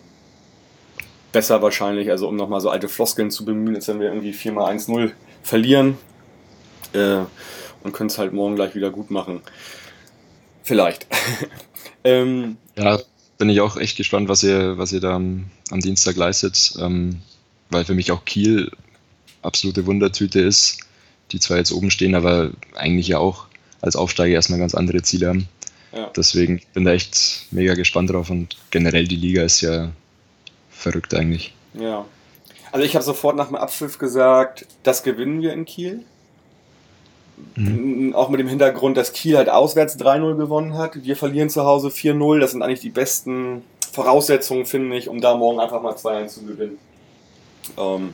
besser 1.32 1.62
wahrscheinlich, 1.62 2.10
also 2.10 2.28
um 2.28 2.36
nochmal 2.36 2.62
so 2.62 2.70
alte 2.70 2.88
Floskeln 2.88 3.32
zu 3.32 3.46
bemühen, 3.46 3.76
als 3.76 3.88
wenn 3.88 4.00
wir 4.00 4.08
irgendwie 4.08 4.32
4x1-0 4.32 5.12
verlieren 5.44 5.98
äh, 6.94 7.20
und 7.84 7.94
können 7.94 8.10
es 8.10 8.18
halt 8.18 8.34
morgen 8.34 8.56
gleich 8.56 8.76
wieder 8.76 8.92
gut 8.92 9.12
machen. 9.12 9.42
Vielleicht. 10.64 11.08
ähm, 12.04 12.58
ja, 12.78 13.00
bin 13.38 13.50
ich 13.50 13.62
auch 13.62 13.78
echt 13.78 13.98
gespannt, 13.98 14.30
was 14.30 14.44
ihr, 14.44 14.78
was 14.78 14.92
ihr 14.92 15.00
da 15.00 15.16
am, 15.16 15.50
Dienstag 15.72 16.16
leistet, 16.16 16.74
ähm, 16.80 17.22
weil 17.70 17.86
für 17.86 17.94
mich 17.94 18.12
auch 18.12 18.26
Kiel 18.26 18.72
absolute 19.42 19.86
Wundertüte 19.86 20.40
ist, 20.40 20.80
die 21.32 21.40
zwar 21.40 21.58
jetzt 21.58 21.72
oben 21.72 21.92
stehen, 21.92 22.16
aber 22.16 22.52
eigentlich 22.76 23.10
ja 23.10 23.18
auch 23.18 23.48
als 23.82 23.96
Aufsteiger 23.96 24.34
erstmal 24.34 24.60
ganz 24.60 24.76
andere 24.76 25.02
Ziele 25.02 25.28
haben. 25.28 25.48
Ja. 25.92 26.12
Deswegen 26.16 26.62
bin 26.74 26.86
da 26.86 26.92
echt 26.92 27.48
mega 27.52 27.74
gespannt 27.74 28.10
drauf 28.10 28.30
und 28.30 28.58
generell 28.72 29.08
die 29.08 29.16
Liga 29.16 29.44
ist 29.44 29.62
ja 29.62 29.92
verrückt 30.70 31.14
eigentlich. 31.14 31.54
Ja. 31.74 32.06
Also 32.72 32.86
ich 32.86 32.96
habe 32.96 33.06
sofort 33.06 33.36
nach 33.36 33.48
dem 33.48 33.56
Abpfiff 33.56 33.98
gesagt, 33.98 34.66
das 34.84 35.04
gewinnen 35.04 35.42
wir 35.42 35.54
in 35.54 35.66
Kiel. 35.66 36.04
Mhm. 37.56 38.14
Auch 38.16 38.30
mit 38.30 38.40
dem 38.40 38.48
Hintergrund, 38.48 38.98
dass 38.98 39.14
Kiel 39.14 39.38
halt 39.38 39.50
auswärts 39.50 39.98
3-0 40.00 40.36
gewonnen 40.36 40.78
hat. 40.78 41.04
Wir 41.04 41.16
verlieren 41.16 41.50
zu 41.50 41.64
Hause 41.64 41.90
4-0. 41.90 42.40
Das 42.40 42.52
sind 42.52 42.62
eigentlich 42.62 42.82
die 42.82 42.90
besten 42.90 43.64
Voraussetzungen, 43.92 44.66
finde 44.66 44.98
ich, 44.98 45.08
um 45.08 45.22
da 45.22 45.36
morgen 45.36 45.60
einfach 45.60 45.82
mal 45.82 45.94
2-1 45.94 46.28
zu 46.28 46.46
gewinnen. 46.46 46.78
Ähm, 47.78 48.14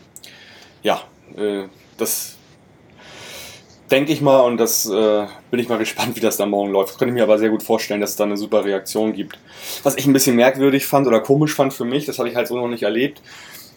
ja, 0.81 1.01
äh, 1.35 1.63
das 1.97 2.35
denke 3.91 4.11
ich 4.11 4.21
mal, 4.21 4.39
und 4.41 4.57
das 4.57 4.89
äh, 4.89 5.25
bin 5.51 5.59
ich 5.59 5.69
mal 5.69 5.77
gespannt, 5.79 6.15
wie 6.15 6.19
das 6.21 6.37
dann 6.37 6.49
morgen 6.49 6.71
läuft. 6.71 6.91
Das 6.91 6.97
könnte 6.97 7.11
ich 7.11 7.15
mir 7.15 7.23
aber 7.23 7.39
sehr 7.39 7.49
gut 7.49 7.63
vorstellen, 7.63 8.01
dass 8.01 8.11
es 8.11 8.15
da 8.15 8.23
eine 8.23 8.37
super 8.37 8.65
Reaktion 8.65 9.13
gibt. 9.13 9.37
Was 9.83 9.95
ich 9.95 10.05
ein 10.05 10.13
bisschen 10.13 10.35
merkwürdig 10.35 10.85
fand 10.85 11.07
oder 11.07 11.19
komisch 11.19 11.53
fand 11.53 11.73
für 11.73 11.85
mich, 11.85 12.05
das 12.05 12.19
habe 12.19 12.29
ich 12.29 12.35
halt 12.35 12.47
so 12.47 12.55
noch 12.55 12.67
nicht 12.67 12.83
erlebt, 12.83 13.21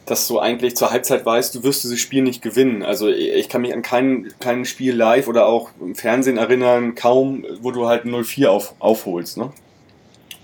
dass 0.07 0.29
du 0.29 0.39
eigentlich 0.39 0.77
zur 0.77 0.93
Halbzeit 0.93 1.27
weißt, 1.27 1.55
du 1.55 1.65
wirst 1.65 1.83
dieses 1.83 1.99
Spiel 1.99 2.23
nicht 2.23 2.41
gewinnen. 2.41 2.85
Also 2.85 3.09
ich 3.09 3.49
kann 3.49 3.63
mich 3.63 3.75
an 3.75 3.83
kein, 3.83 4.33
kein 4.39 4.65
Spiel 4.65 4.95
live 4.95 5.27
oder 5.27 5.47
auch 5.47 5.71
im 5.81 5.97
Fernsehen 5.97 6.39
erinnern, 6.39 6.95
kaum, 6.95 7.45
wo 7.61 7.73
du 7.73 7.89
halt 7.89 8.05
0-4 8.05 8.47
auf, 8.47 8.75
aufholst. 8.79 9.37
Ne? 9.37 9.53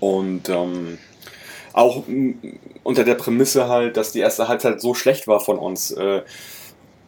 Und 0.01 0.49
ähm, 0.49 0.97
auch 1.71 2.03
unter 2.83 3.05
der 3.05 3.15
Prämisse 3.15 3.69
halt, 3.69 3.95
dass 3.95 4.11
die 4.11 4.19
erste 4.19 4.49
Halbzeit 4.49 4.81
so 4.81 4.93
schlecht 4.93 5.27
war 5.27 5.39
von 5.39 5.57
uns. 5.57 5.91
Äh, 5.91 6.23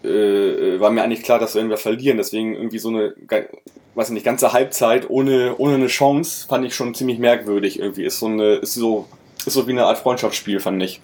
äh, 0.05 0.79
war 0.79 0.91
mir 0.91 1.03
eigentlich 1.03 1.23
klar, 1.23 1.39
dass 1.39 1.55
wir 1.55 1.77
verlieren. 1.77 2.17
Deswegen 2.17 2.55
irgendwie 2.55 2.79
so 2.79 2.89
eine, 2.89 3.13
weiß 3.95 4.09
nicht, 4.09 4.25
ganze 4.25 4.53
Halbzeit 4.53 5.09
ohne, 5.09 5.55
ohne 5.57 5.75
eine 5.75 5.87
Chance 5.87 6.47
fand 6.47 6.65
ich 6.65 6.75
schon 6.75 6.93
ziemlich 6.93 7.19
merkwürdig 7.19 7.79
irgendwie. 7.79 8.03
Ist 8.03 8.19
so 8.19 8.27
eine, 8.27 8.55
ist 8.55 8.73
so, 8.73 9.07
ist 9.45 9.53
so 9.53 9.67
wie 9.67 9.71
eine 9.71 9.85
Art 9.85 9.97
Freundschaftsspiel, 9.97 10.59
fand 10.59 10.81
ich. 10.83 11.01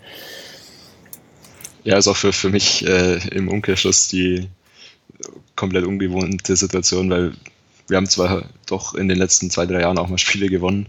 Ja, 1.83 1.97
ist 1.97 2.07
auch 2.07 2.17
für, 2.17 2.31
für 2.31 2.49
mich 2.49 2.85
äh, 2.85 3.17
im 3.29 3.47
Umkehrschluss 3.47 4.07
die 4.07 4.47
komplett 5.55 5.85
ungewohnte 5.85 6.55
Situation, 6.55 7.09
weil 7.09 7.33
wir 7.87 7.97
haben 7.97 8.07
zwar 8.07 8.45
doch 8.67 8.95
in 8.95 9.07
den 9.07 9.17
letzten 9.17 9.49
zwei, 9.49 9.65
drei 9.65 9.81
Jahren 9.81 9.97
auch 9.97 10.07
mal 10.07 10.17
Spiele 10.17 10.47
gewonnen, 10.47 10.87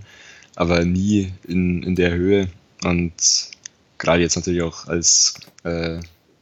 aber 0.55 0.85
nie 0.85 1.33
in, 1.46 1.83
in 1.83 1.96
der 1.96 2.12
Höhe. 2.12 2.48
Und 2.85 3.12
gerade 3.98 4.22
jetzt 4.22 4.37
natürlich 4.37 4.62
auch 4.62 4.87
als 4.87 5.35
äh, 5.64 6.01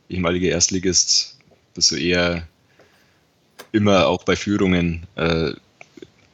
ehemaliger 0.08 0.48
Erstligist 0.48 1.39
bist 1.80 1.92
du 1.92 1.96
eher 1.96 2.46
immer 3.72 4.06
auch 4.06 4.22
bei 4.24 4.36
Führungen 4.36 5.06
äh, 5.16 5.52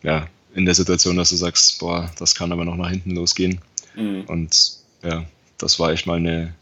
ja, 0.03 0.27
in 0.57 0.65
der 0.65 0.75
Situation, 0.75 1.17
dass 1.17 1.31
du 1.31 1.37
sagst, 1.37 1.79
boah, 1.79 2.11
das 2.19 2.35
kann 2.35 2.51
aber 2.51 2.65
noch 2.65 2.75
nach 2.75 2.91
hinten 2.91 3.13
losgehen. 3.13 3.61
Mhm. 3.95 4.25
Und 4.27 4.79
ja, 5.05 5.25
das 5.57 5.79
war 5.79 5.93
echt 5.93 6.05
mal 6.05 6.17
eine, 6.17 6.53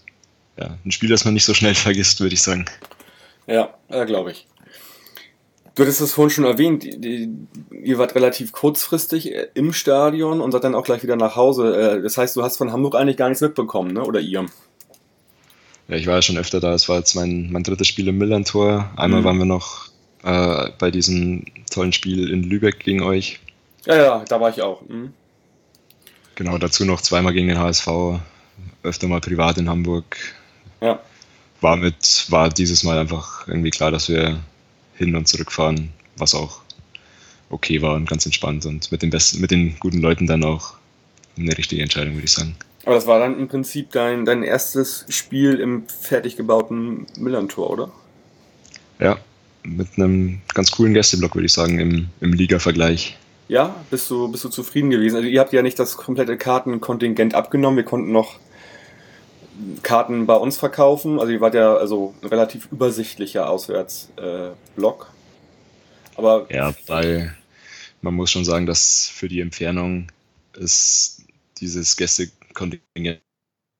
ja, 0.59 0.77
ein 0.85 0.91
Spiel, 0.91 1.09
das 1.09 1.25
man 1.25 1.33
nicht 1.33 1.47
so 1.47 1.55
schnell 1.55 1.75
vergisst, 1.75 2.21
würde 2.21 2.35
ich 2.35 2.43
sagen. 2.43 2.67
Ja, 3.47 3.73
äh, 3.89 4.05
glaube 4.05 4.33
ich. 4.33 4.47
Du 5.75 5.83
hattest 5.83 6.03
es 6.03 6.13
vorhin 6.13 6.31
schon 6.31 6.45
erwähnt, 6.45 6.85
ihr 6.85 7.99
wart 7.99 8.15
relativ 8.15 8.53
kurzfristig 8.53 9.35
äh, 9.35 9.49
im 9.55 9.73
Stadion 9.73 10.43
und 10.43 10.53
seid 10.53 10.65
dann 10.65 10.75
auch 10.75 10.85
gleich 10.85 11.03
wieder 11.03 11.17
nach 11.17 11.37
Hause. 11.37 11.75
Äh, 11.75 12.03
das 12.03 12.19
heißt, 12.19 12.37
du 12.37 12.43
hast 12.43 12.59
von 12.59 12.71
Hamburg 12.71 12.97
eigentlich 12.97 13.17
gar 13.17 13.31
nichts 13.31 13.41
mitbekommen, 13.41 13.95
ne? 13.95 14.05
oder 14.05 14.21
ihr? 14.21 14.45
Ja, 15.89 15.97
ich 15.97 16.07
war 16.07 16.15
ja 16.17 16.23
schon 16.23 16.39
öfter 16.39 16.61
da. 16.61 16.73
Es 16.73 16.89
war 16.89 16.99
jetzt 16.99 17.15
mein, 17.15 17.51
mein 17.53 17.63
drittes 17.63 17.89
Spiel 17.89 18.09
im 18.09 18.19
Millantor. 18.19 18.91
Einmal 18.97 19.21
mhm. 19.21 19.25
waren 19.25 19.39
wir 19.39 19.45
noch 19.45 19.89
äh, 20.23 20.71
bei 20.79 20.91
diesem 20.91 21.45
tollen 21.71 21.93
Spiel 21.93 22.31
in 22.31 22.43
Lübeck 22.43 22.81
gegen 22.81 23.03
euch. 23.03 23.41
Ja, 23.87 23.97
ja, 23.97 24.25
da 24.27 24.41
war 24.41 24.51
ich 24.51 24.63
auch. 24.63 24.81
Mhm. 24.89 25.13
Genau, 26.37 26.59
dazu 26.59 26.85
noch 26.85 27.01
zweimal 27.01 27.33
gegen 27.33 27.49
den 27.49 27.59
HSV, 27.59 27.89
öfter 28.83 29.07
mal 29.07 29.21
privat 29.21 29.59
in 29.59 29.69
Hamburg. 29.69 30.17
Ja. 30.81 30.99
War 31.61 31.77
mit, 31.77 32.27
war 32.29 32.49
dieses 32.49 32.83
Mal 32.83 32.99
einfach 32.99 33.47
irgendwie 33.47 33.71
klar, 33.71 33.91
dass 33.91 34.09
wir 34.09 34.41
hin 34.97 35.15
und 35.15 35.29
zurück 35.29 35.53
fahren, 35.53 35.93
was 36.17 36.35
auch 36.35 36.63
okay 37.51 37.83
war 37.83 37.95
und 37.95 38.09
ganz 38.09 38.27
entspannt 38.27 38.67
und 38.67 38.91
mit 38.91 39.03
den 39.03 39.11
besten, 39.11 39.41
mit 39.41 39.51
den 39.51 39.79
guten 39.79 39.99
Leuten 39.99 40.27
dann 40.27 40.45
auch 40.45 40.75
eine 41.39 41.57
richtige 41.57 41.83
Entscheidung, 41.83 42.15
würde 42.15 42.25
ich 42.25 42.33
sagen. 42.33 42.57
Aber 42.85 42.95
das 42.95 43.07
war 43.07 43.19
dann 43.19 43.39
im 43.39 43.49
Prinzip 43.49 43.93
dein, 43.93 44.25
dein 44.25 44.43
erstes 44.43 45.07
Spiel 45.09 45.59
im 45.61 45.87
fertig 45.87 46.37
gebauten 46.37 47.07
Millantor, 47.19 47.71
oder? 47.71 47.93
Ja, 48.99 49.19
mit 49.63 49.89
einem 49.97 50.43
ganz 50.53 50.71
coolen 50.71 50.95
Gästeblock, 50.95 51.35
würde 51.35 51.47
ich 51.47 51.53
sagen, 51.53 51.79
im, 51.79 52.09
im 52.21 52.33
Liga-Vergleich. 52.33 53.17
Ja, 53.49 53.75
bist 53.91 54.11
du, 54.11 54.29
bist 54.29 54.45
du 54.45 54.49
zufrieden 54.49 54.91
gewesen? 54.91 55.17
Also 55.17 55.29
ihr 55.29 55.41
habt 55.41 55.53
ja 55.53 55.63
nicht 55.63 55.79
das 55.79 55.97
komplette 55.97 56.37
Kartenkontingent 56.37 57.35
abgenommen, 57.35 57.77
wir 57.77 57.85
konnten 57.85 58.13
noch 58.13 58.39
Karten 59.83 60.27
bei 60.27 60.35
uns 60.35 60.57
verkaufen. 60.57 61.21
Also 61.21 61.33
ihr 61.33 61.41
wart 61.41 61.55
ja 61.55 61.77
also 61.77 62.15
ein 62.23 62.29
relativ 62.29 62.69
übersichtlicher 62.73 63.49
Auswärtsblock. 63.49 65.11
Äh, 66.17 66.19
Aber 66.19 66.47
ja, 66.51 66.75
bei 66.87 67.31
man 68.05 68.15
muss 68.15 68.31
schon 68.31 68.45
sagen, 68.45 68.67
dass 68.67 69.09
für 69.13 69.29
die 69.29 69.41
Entfernung 69.41 70.09
ist 70.57 71.23
dieses 71.59 71.97
Gästekontingent 72.55 73.21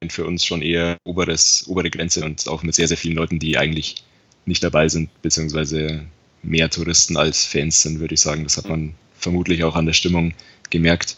für 0.09 0.27
uns 0.27 0.45
schon 0.45 0.61
eher 0.63 0.99
oberes, 1.05 1.65
obere 1.67 1.91
Grenze 1.91 2.25
und 2.25 2.47
auch 2.49 2.63
mit 2.63 2.75
sehr, 2.75 2.89
sehr 2.89 2.97
vielen 2.97 3.17
Leuten, 3.17 3.39
die 3.39 3.57
eigentlich 3.57 4.05
nicht 4.45 4.63
dabei 4.63 4.89
sind, 4.89 5.11
beziehungsweise 5.23 6.05
mehr 6.43 6.69
Touristen 6.69 7.17
als 7.17 7.47
Fans 7.47 7.83
sind, 7.83 8.01
würde 8.01 8.15
ich 8.15 8.21
sagen. 8.21 8.45
Das 8.45 8.59
hat 8.59 8.69
man 8.69 8.95
vermutlich 9.19 9.65
auch 9.65 9.77
an 9.77 9.87
der 9.87 9.95
Stimmung 9.95 10.35
gemerkt. 10.69 11.17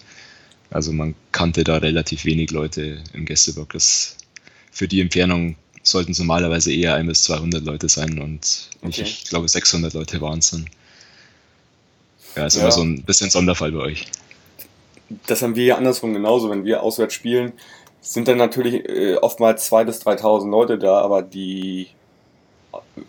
Also 0.70 0.92
man 0.92 1.14
kannte 1.32 1.64
da 1.64 1.78
relativ 1.78 2.24
wenig 2.24 2.50
Leute 2.52 3.02
im 3.12 3.24
Gästeblock. 3.24 3.72
Das 3.72 4.16
für 4.70 4.86
die 4.86 5.00
Entfernung 5.00 5.56
sollten 5.82 6.12
es 6.12 6.18
normalerweise 6.18 6.72
eher 6.72 6.94
1 6.94 7.08
bis 7.08 7.22
200 7.24 7.64
Leute 7.64 7.88
sein 7.88 8.18
und 8.20 8.68
okay. 8.82 9.02
ich, 9.02 9.22
ich, 9.22 9.24
glaube 9.24 9.48
600 9.48 9.94
Leute 9.94 10.20
waren 10.20 10.40
es 10.40 10.50
dann. 10.50 10.66
Ja, 12.36 12.46
ist 12.46 12.56
ja. 12.56 12.62
immer 12.62 12.72
so 12.72 12.82
ein 12.82 13.02
bisschen 13.02 13.30
Sonderfall 13.30 13.72
bei 13.72 13.78
euch. 13.78 14.06
Das 15.26 15.42
haben 15.42 15.56
wir 15.56 15.64
ja 15.64 15.76
andersrum 15.76 16.12
genauso, 16.12 16.50
wenn 16.50 16.64
wir 16.64 16.82
auswärts 16.82 17.14
spielen, 17.14 17.52
sind 18.00 18.28
dann 18.28 18.38
natürlich 18.38 18.88
äh, 18.88 19.16
oftmals 19.16 19.70
2.000 19.70 19.84
bis 19.84 20.02
3.000 20.02 20.50
Leute 20.50 20.78
da, 20.78 21.00
aber 21.00 21.22
die, 21.22 21.88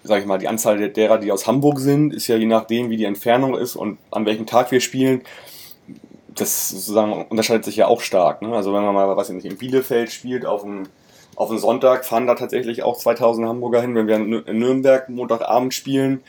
sag 0.04 0.20
ich 0.20 0.26
mal, 0.26 0.38
die 0.38 0.48
Anzahl 0.48 0.90
derer, 0.90 1.18
die 1.18 1.32
aus 1.32 1.48
Hamburg 1.48 1.80
sind, 1.80 2.14
ist 2.14 2.28
ja 2.28 2.36
je 2.36 2.46
nachdem, 2.46 2.90
wie 2.90 2.98
die 2.98 3.06
Entfernung 3.06 3.56
ist 3.56 3.76
und 3.76 3.98
an 4.12 4.26
welchem 4.26 4.46
Tag 4.46 4.72
wir 4.72 4.82
spielen, 4.82 5.22
das 6.34 6.70
sozusagen 6.70 7.26
unterscheidet 7.26 7.66
sich 7.66 7.78
ja 7.78 7.88
auch 7.88 8.02
stark. 8.02 8.42
Ne? 8.42 8.56
Also 8.56 8.74
wenn 8.74 8.84
man 8.84 8.94
mal, 8.94 9.18
was 9.18 9.30
ich 9.30 9.36
nicht, 9.36 9.46
in 9.46 9.58
Bielefeld 9.58 10.12
spielt, 10.12 10.46
auf 10.46 10.62
dem 10.62 10.88
auf 11.38 11.50
den 11.50 11.60
Sonntag 11.60 12.04
fahren 12.04 12.26
da 12.26 12.34
tatsächlich 12.34 12.82
auch 12.82 12.98
2000 12.98 13.48
Hamburger 13.48 13.80
hin. 13.80 13.94
Wenn 13.94 14.08
wir 14.08 14.16
in 14.16 14.58
Nürnberg 14.58 15.08
Montagabend 15.08 15.72
spielen 15.72 16.22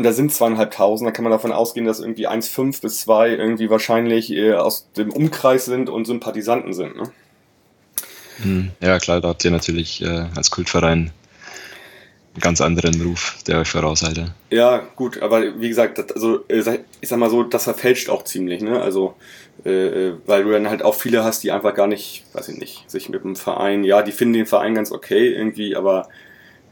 und 0.00 0.04
da 0.04 0.14
sind 0.14 0.32
zweieinhalbtausend, 0.32 1.06
dann 1.06 1.12
kann 1.12 1.24
man 1.24 1.30
davon 1.30 1.52
ausgehen, 1.52 1.84
dass 1.84 2.00
irgendwie 2.00 2.26
1,5 2.26 2.80
bis 2.80 3.00
2 3.00 3.32
irgendwie 3.32 3.68
wahrscheinlich 3.68 4.32
äh, 4.32 4.54
aus 4.54 4.90
dem 4.96 5.12
Umkreis 5.12 5.66
sind 5.66 5.90
und 5.90 6.06
Sympathisanten 6.06 6.72
sind. 6.72 6.96
Ne? 6.96 7.12
Hm, 8.40 8.70
ja, 8.80 8.98
klar, 8.98 9.20
da 9.20 9.28
habt 9.28 9.44
ihr 9.44 9.50
natürlich 9.50 10.00
äh, 10.00 10.24
als 10.34 10.50
Kultverein 10.50 11.10
einen 12.32 12.40
ganz 12.40 12.62
anderen 12.62 12.98
Ruf, 13.02 13.36
der 13.46 13.58
euch 13.58 13.68
voraushalte. 13.68 14.34
Ja, 14.48 14.78
gut, 14.96 15.20
aber 15.20 15.60
wie 15.60 15.68
gesagt, 15.68 15.98
das, 15.98 16.12
also 16.12 16.46
äh, 16.48 16.78
ich 17.02 17.08
sag 17.10 17.18
mal 17.18 17.28
so, 17.28 17.42
das 17.42 17.64
verfälscht 17.64 18.08
auch 18.08 18.24
ziemlich, 18.24 18.62
ne? 18.62 18.80
Also, 18.80 19.16
äh, 19.66 19.68
äh, 20.08 20.14
weil 20.24 20.44
du 20.44 20.50
dann 20.50 20.70
halt 20.70 20.82
auch 20.82 20.94
viele 20.94 21.24
hast, 21.24 21.42
die 21.42 21.52
einfach 21.52 21.74
gar 21.74 21.88
nicht, 21.88 22.24
weiß 22.32 22.48
ich 22.48 22.56
nicht, 22.56 22.90
sich 22.90 23.10
mit 23.10 23.22
dem 23.22 23.36
Verein, 23.36 23.84
ja, 23.84 24.00
die 24.00 24.12
finden 24.12 24.32
den 24.32 24.46
Verein 24.46 24.74
ganz 24.74 24.92
okay 24.92 25.30
irgendwie, 25.34 25.76
aber 25.76 26.08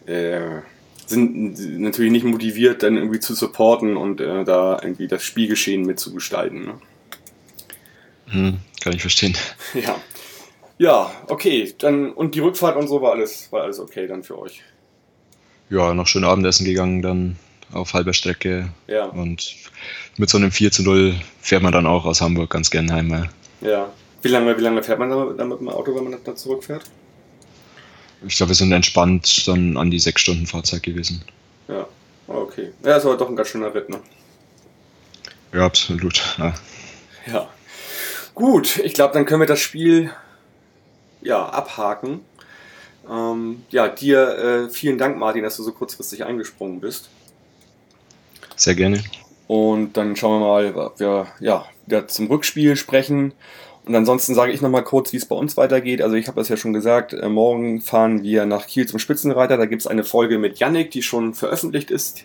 äh, 0.06 0.62
sind 1.08 1.80
natürlich 1.80 2.12
nicht 2.12 2.24
motiviert, 2.24 2.82
dann 2.82 2.96
irgendwie 2.96 3.20
zu 3.20 3.34
supporten 3.34 3.96
und 3.96 4.20
äh, 4.20 4.44
da 4.44 4.78
irgendwie 4.82 5.08
das 5.08 5.22
Spielgeschehen 5.22 5.84
mitzugestalten. 5.84 6.66
Ne? 6.66 6.74
Hm, 8.26 8.58
kann 8.80 8.92
ich 8.92 9.00
verstehen. 9.00 9.36
Ja. 9.74 9.96
Ja, 10.80 11.10
okay. 11.26 11.74
Dann, 11.78 12.12
und 12.12 12.36
die 12.36 12.40
Rückfahrt 12.40 12.76
und 12.76 12.86
so 12.86 13.02
war 13.02 13.10
alles, 13.10 13.50
war 13.50 13.62
alles 13.62 13.80
okay 13.80 14.06
dann 14.06 14.22
für 14.22 14.38
euch 14.38 14.62
ja, 15.70 15.94
noch 15.94 16.06
schön 16.06 16.24
Abendessen 16.24 16.64
gegangen, 16.64 17.02
dann 17.02 17.36
auf 17.72 17.94
halber 17.94 18.12
Strecke. 18.12 18.68
Ja. 18.86 19.06
Und 19.06 19.56
mit 20.16 20.30
so 20.30 20.38
einem 20.38 20.50
4 20.50 20.72
zu 20.72 20.82
0 20.82 21.14
fährt 21.40 21.62
man 21.62 21.72
dann 21.72 21.86
auch 21.86 22.04
aus 22.04 22.20
Hamburg 22.20 22.50
ganz 22.50 22.70
gerne 22.70 22.92
heim. 22.92 23.28
Ja. 23.60 23.90
Wie 24.22 24.28
lange, 24.28 24.56
wie 24.56 24.62
lange 24.62 24.82
fährt 24.82 24.98
man 24.98 25.10
dann 25.10 25.48
mit 25.48 25.60
dem 25.60 25.68
Auto, 25.68 25.94
wenn 25.94 26.04
man 26.10 26.16
da 26.24 26.34
zurückfährt? 26.34 26.82
Ich 28.26 28.36
glaube, 28.36 28.50
wir 28.50 28.56
sind 28.56 28.72
entspannt 28.72 29.46
dann 29.46 29.76
an 29.76 29.90
die 29.90 29.98
sechs 29.98 30.22
Stunden 30.22 30.46
Fahrzeit 30.46 30.82
gewesen. 30.82 31.22
Ja, 31.68 31.86
okay. 32.26 32.72
Ja, 32.84 32.96
ist 32.96 33.04
aber 33.04 33.16
doch 33.16 33.28
ein 33.28 33.36
ganz 33.36 33.48
schöner 33.48 33.74
Ritt, 33.74 33.88
ne? 33.88 34.00
Ja, 35.52 35.64
absolut. 35.66 36.36
Ja. 36.38 36.54
ja. 37.26 37.48
Gut, 38.34 38.78
ich 38.78 38.94
glaube, 38.94 39.14
dann 39.14 39.24
können 39.24 39.40
wir 39.40 39.46
das 39.46 39.60
Spiel 39.60 40.12
ja, 41.20 41.44
abhaken. 41.48 42.20
Ähm, 43.10 43.64
ja, 43.70 43.88
dir 43.88 44.66
äh, 44.68 44.70
vielen 44.70 44.98
Dank, 44.98 45.16
Martin, 45.18 45.42
dass 45.42 45.56
du 45.56 45.62
so 45.62 45.72
kurzfristig 45.72 46.24
eingesprungen 46.24 46.80
bist. 46.80 47.08
Sehr 48.56 48.74
gerne. 48.74 49.02
Und 49.46 49.96
dann 49.96 50.14
schauen 50.14 50.40
wir 50.40 50.46
mal, 50.46 50.74
ob 50.74 51.00
wir 51.00 51.28
ja, 51.40 51.64
wieder 51.86 52.06
zum 52.08 52.26
Rückspiel 52.26 52.76
sprechen. 52.76 53.32
Und 53.88 53.94
ansonsten 53.94 54.34
sage 54.34 54.52
ich 54.52 54.60
nochmal 54.60 54.84
kurz, 54.84 55.14
wie 55.14 55.16
es 55.16 55.24
bei 55.24 55.34
uns 55.34 55.56
weitergeht. 55.56 56.02
Also 56.02 56.14
ich 56.14 56.28
habe 56.28 56.38
das 56.38 56.50
ja 56.50 56.58
schon 56.58 56.74
gesagt, 56.74 57.14
äh, 57.14 57.28
morgen 57.28 57.80
fahren 57.80 58.22
wir 58.22 58.44
nach 58.44 58.66
Kiel 58.66 58.86
zum 58.86 58.98
Spitzenreiter. 58.98 59.56
Da 59.56 59.64
gibt 59.64 59.80
es 59.80 59.86
eine 59.86 60.04
Folge 60.04 60.38
mit 60.38 60.58
Yannick, 60.58 60.90
die 60.90 61.02
schon 61.02 61.32
veröffentlicht 61.32 61.90
ist. 61.90 62.24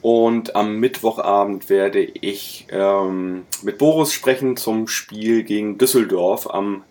Und 0.00 0.54
am 0.54 0.76
Mittwochabend 0.76 1.68
werde 1.68 2.00
ich 2.02 2.68
ähm, 2.70 3.42
mit 3.62 3.78
Boris 3.78 4.12
sprechen 4.12 4.56
zum 4.56 4.86
Spiel 4.86 5.42
gegen 5.42 5.76
Düsseldorf 5.76 6.48
am 6.48 6.84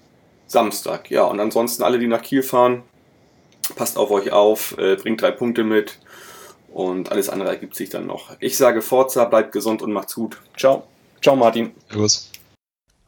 Samstag. 0.46 1.10
Ja, 1.10 1.24
und 1.24 1.40
ansonsten 1.40 1.84
alle, 1.84 2.00
die 2.00 2.08
nach 2.08 2.22
Kiel 2.22 2.44
fahren, 2.44 2.84
passt 3.78 3.98
auf 3.98 4.12
euch 4.12 4.34
auf, 4.34 4.78
äh, 4.78 4.98
bringt 4.98 5.22
drei 5.22 5.32
Punkte 5.32 5.64
mit 5.64 6.00
und 6.74 7.14
alles 7.14 7.30
andere 7.30 7.50
ergibt 7.50 7.76
sich 7.76 7.90
dann 7.90 8.06
noch. 8.06 8.36
Ich 8.42 8.58
sage 8.58 8.82
Forza, 8.82 9.24
bleibt 9.24 9.54
gesund 9.54 9.82
und 9.82 9.94
macht's 9.94 10.16
gut. 10.16 10.38
Ciao. 10.58 10.84
Ciao, 11.22 11.38
Martin. 11.38 11.72
Servus. 11.90 12.29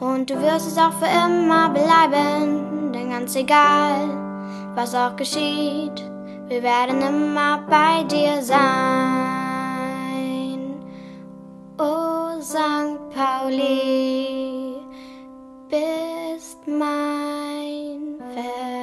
Und 0.00 0.30
du 0.30 0.40
wirst 0.40 0.66
es 0.66 0.78
auch 0.78 0.94
für 0.94 1.04
immer 1.04 1.68
bleiben, 1.68 2.90
denn 2.92 3.10
ganz 3.10 3.36
egal, 3.36 4.08
was 4.74 4.94
auch 4.94 5.14
geschieht, 5.14 6.02
wir 6.48 6.62
werden 6.62 7.02
immer 7.02 7.58
bei 7.68 8.02
dir 8.04 8.40
sein. 8.42 8.60
Oh 11.78 12.40
St. 12.40 12.98
Pauli, 13.14 14.78
bist 15.68 16.66
mein 16.66 18.16
Fest. 18.34 18.79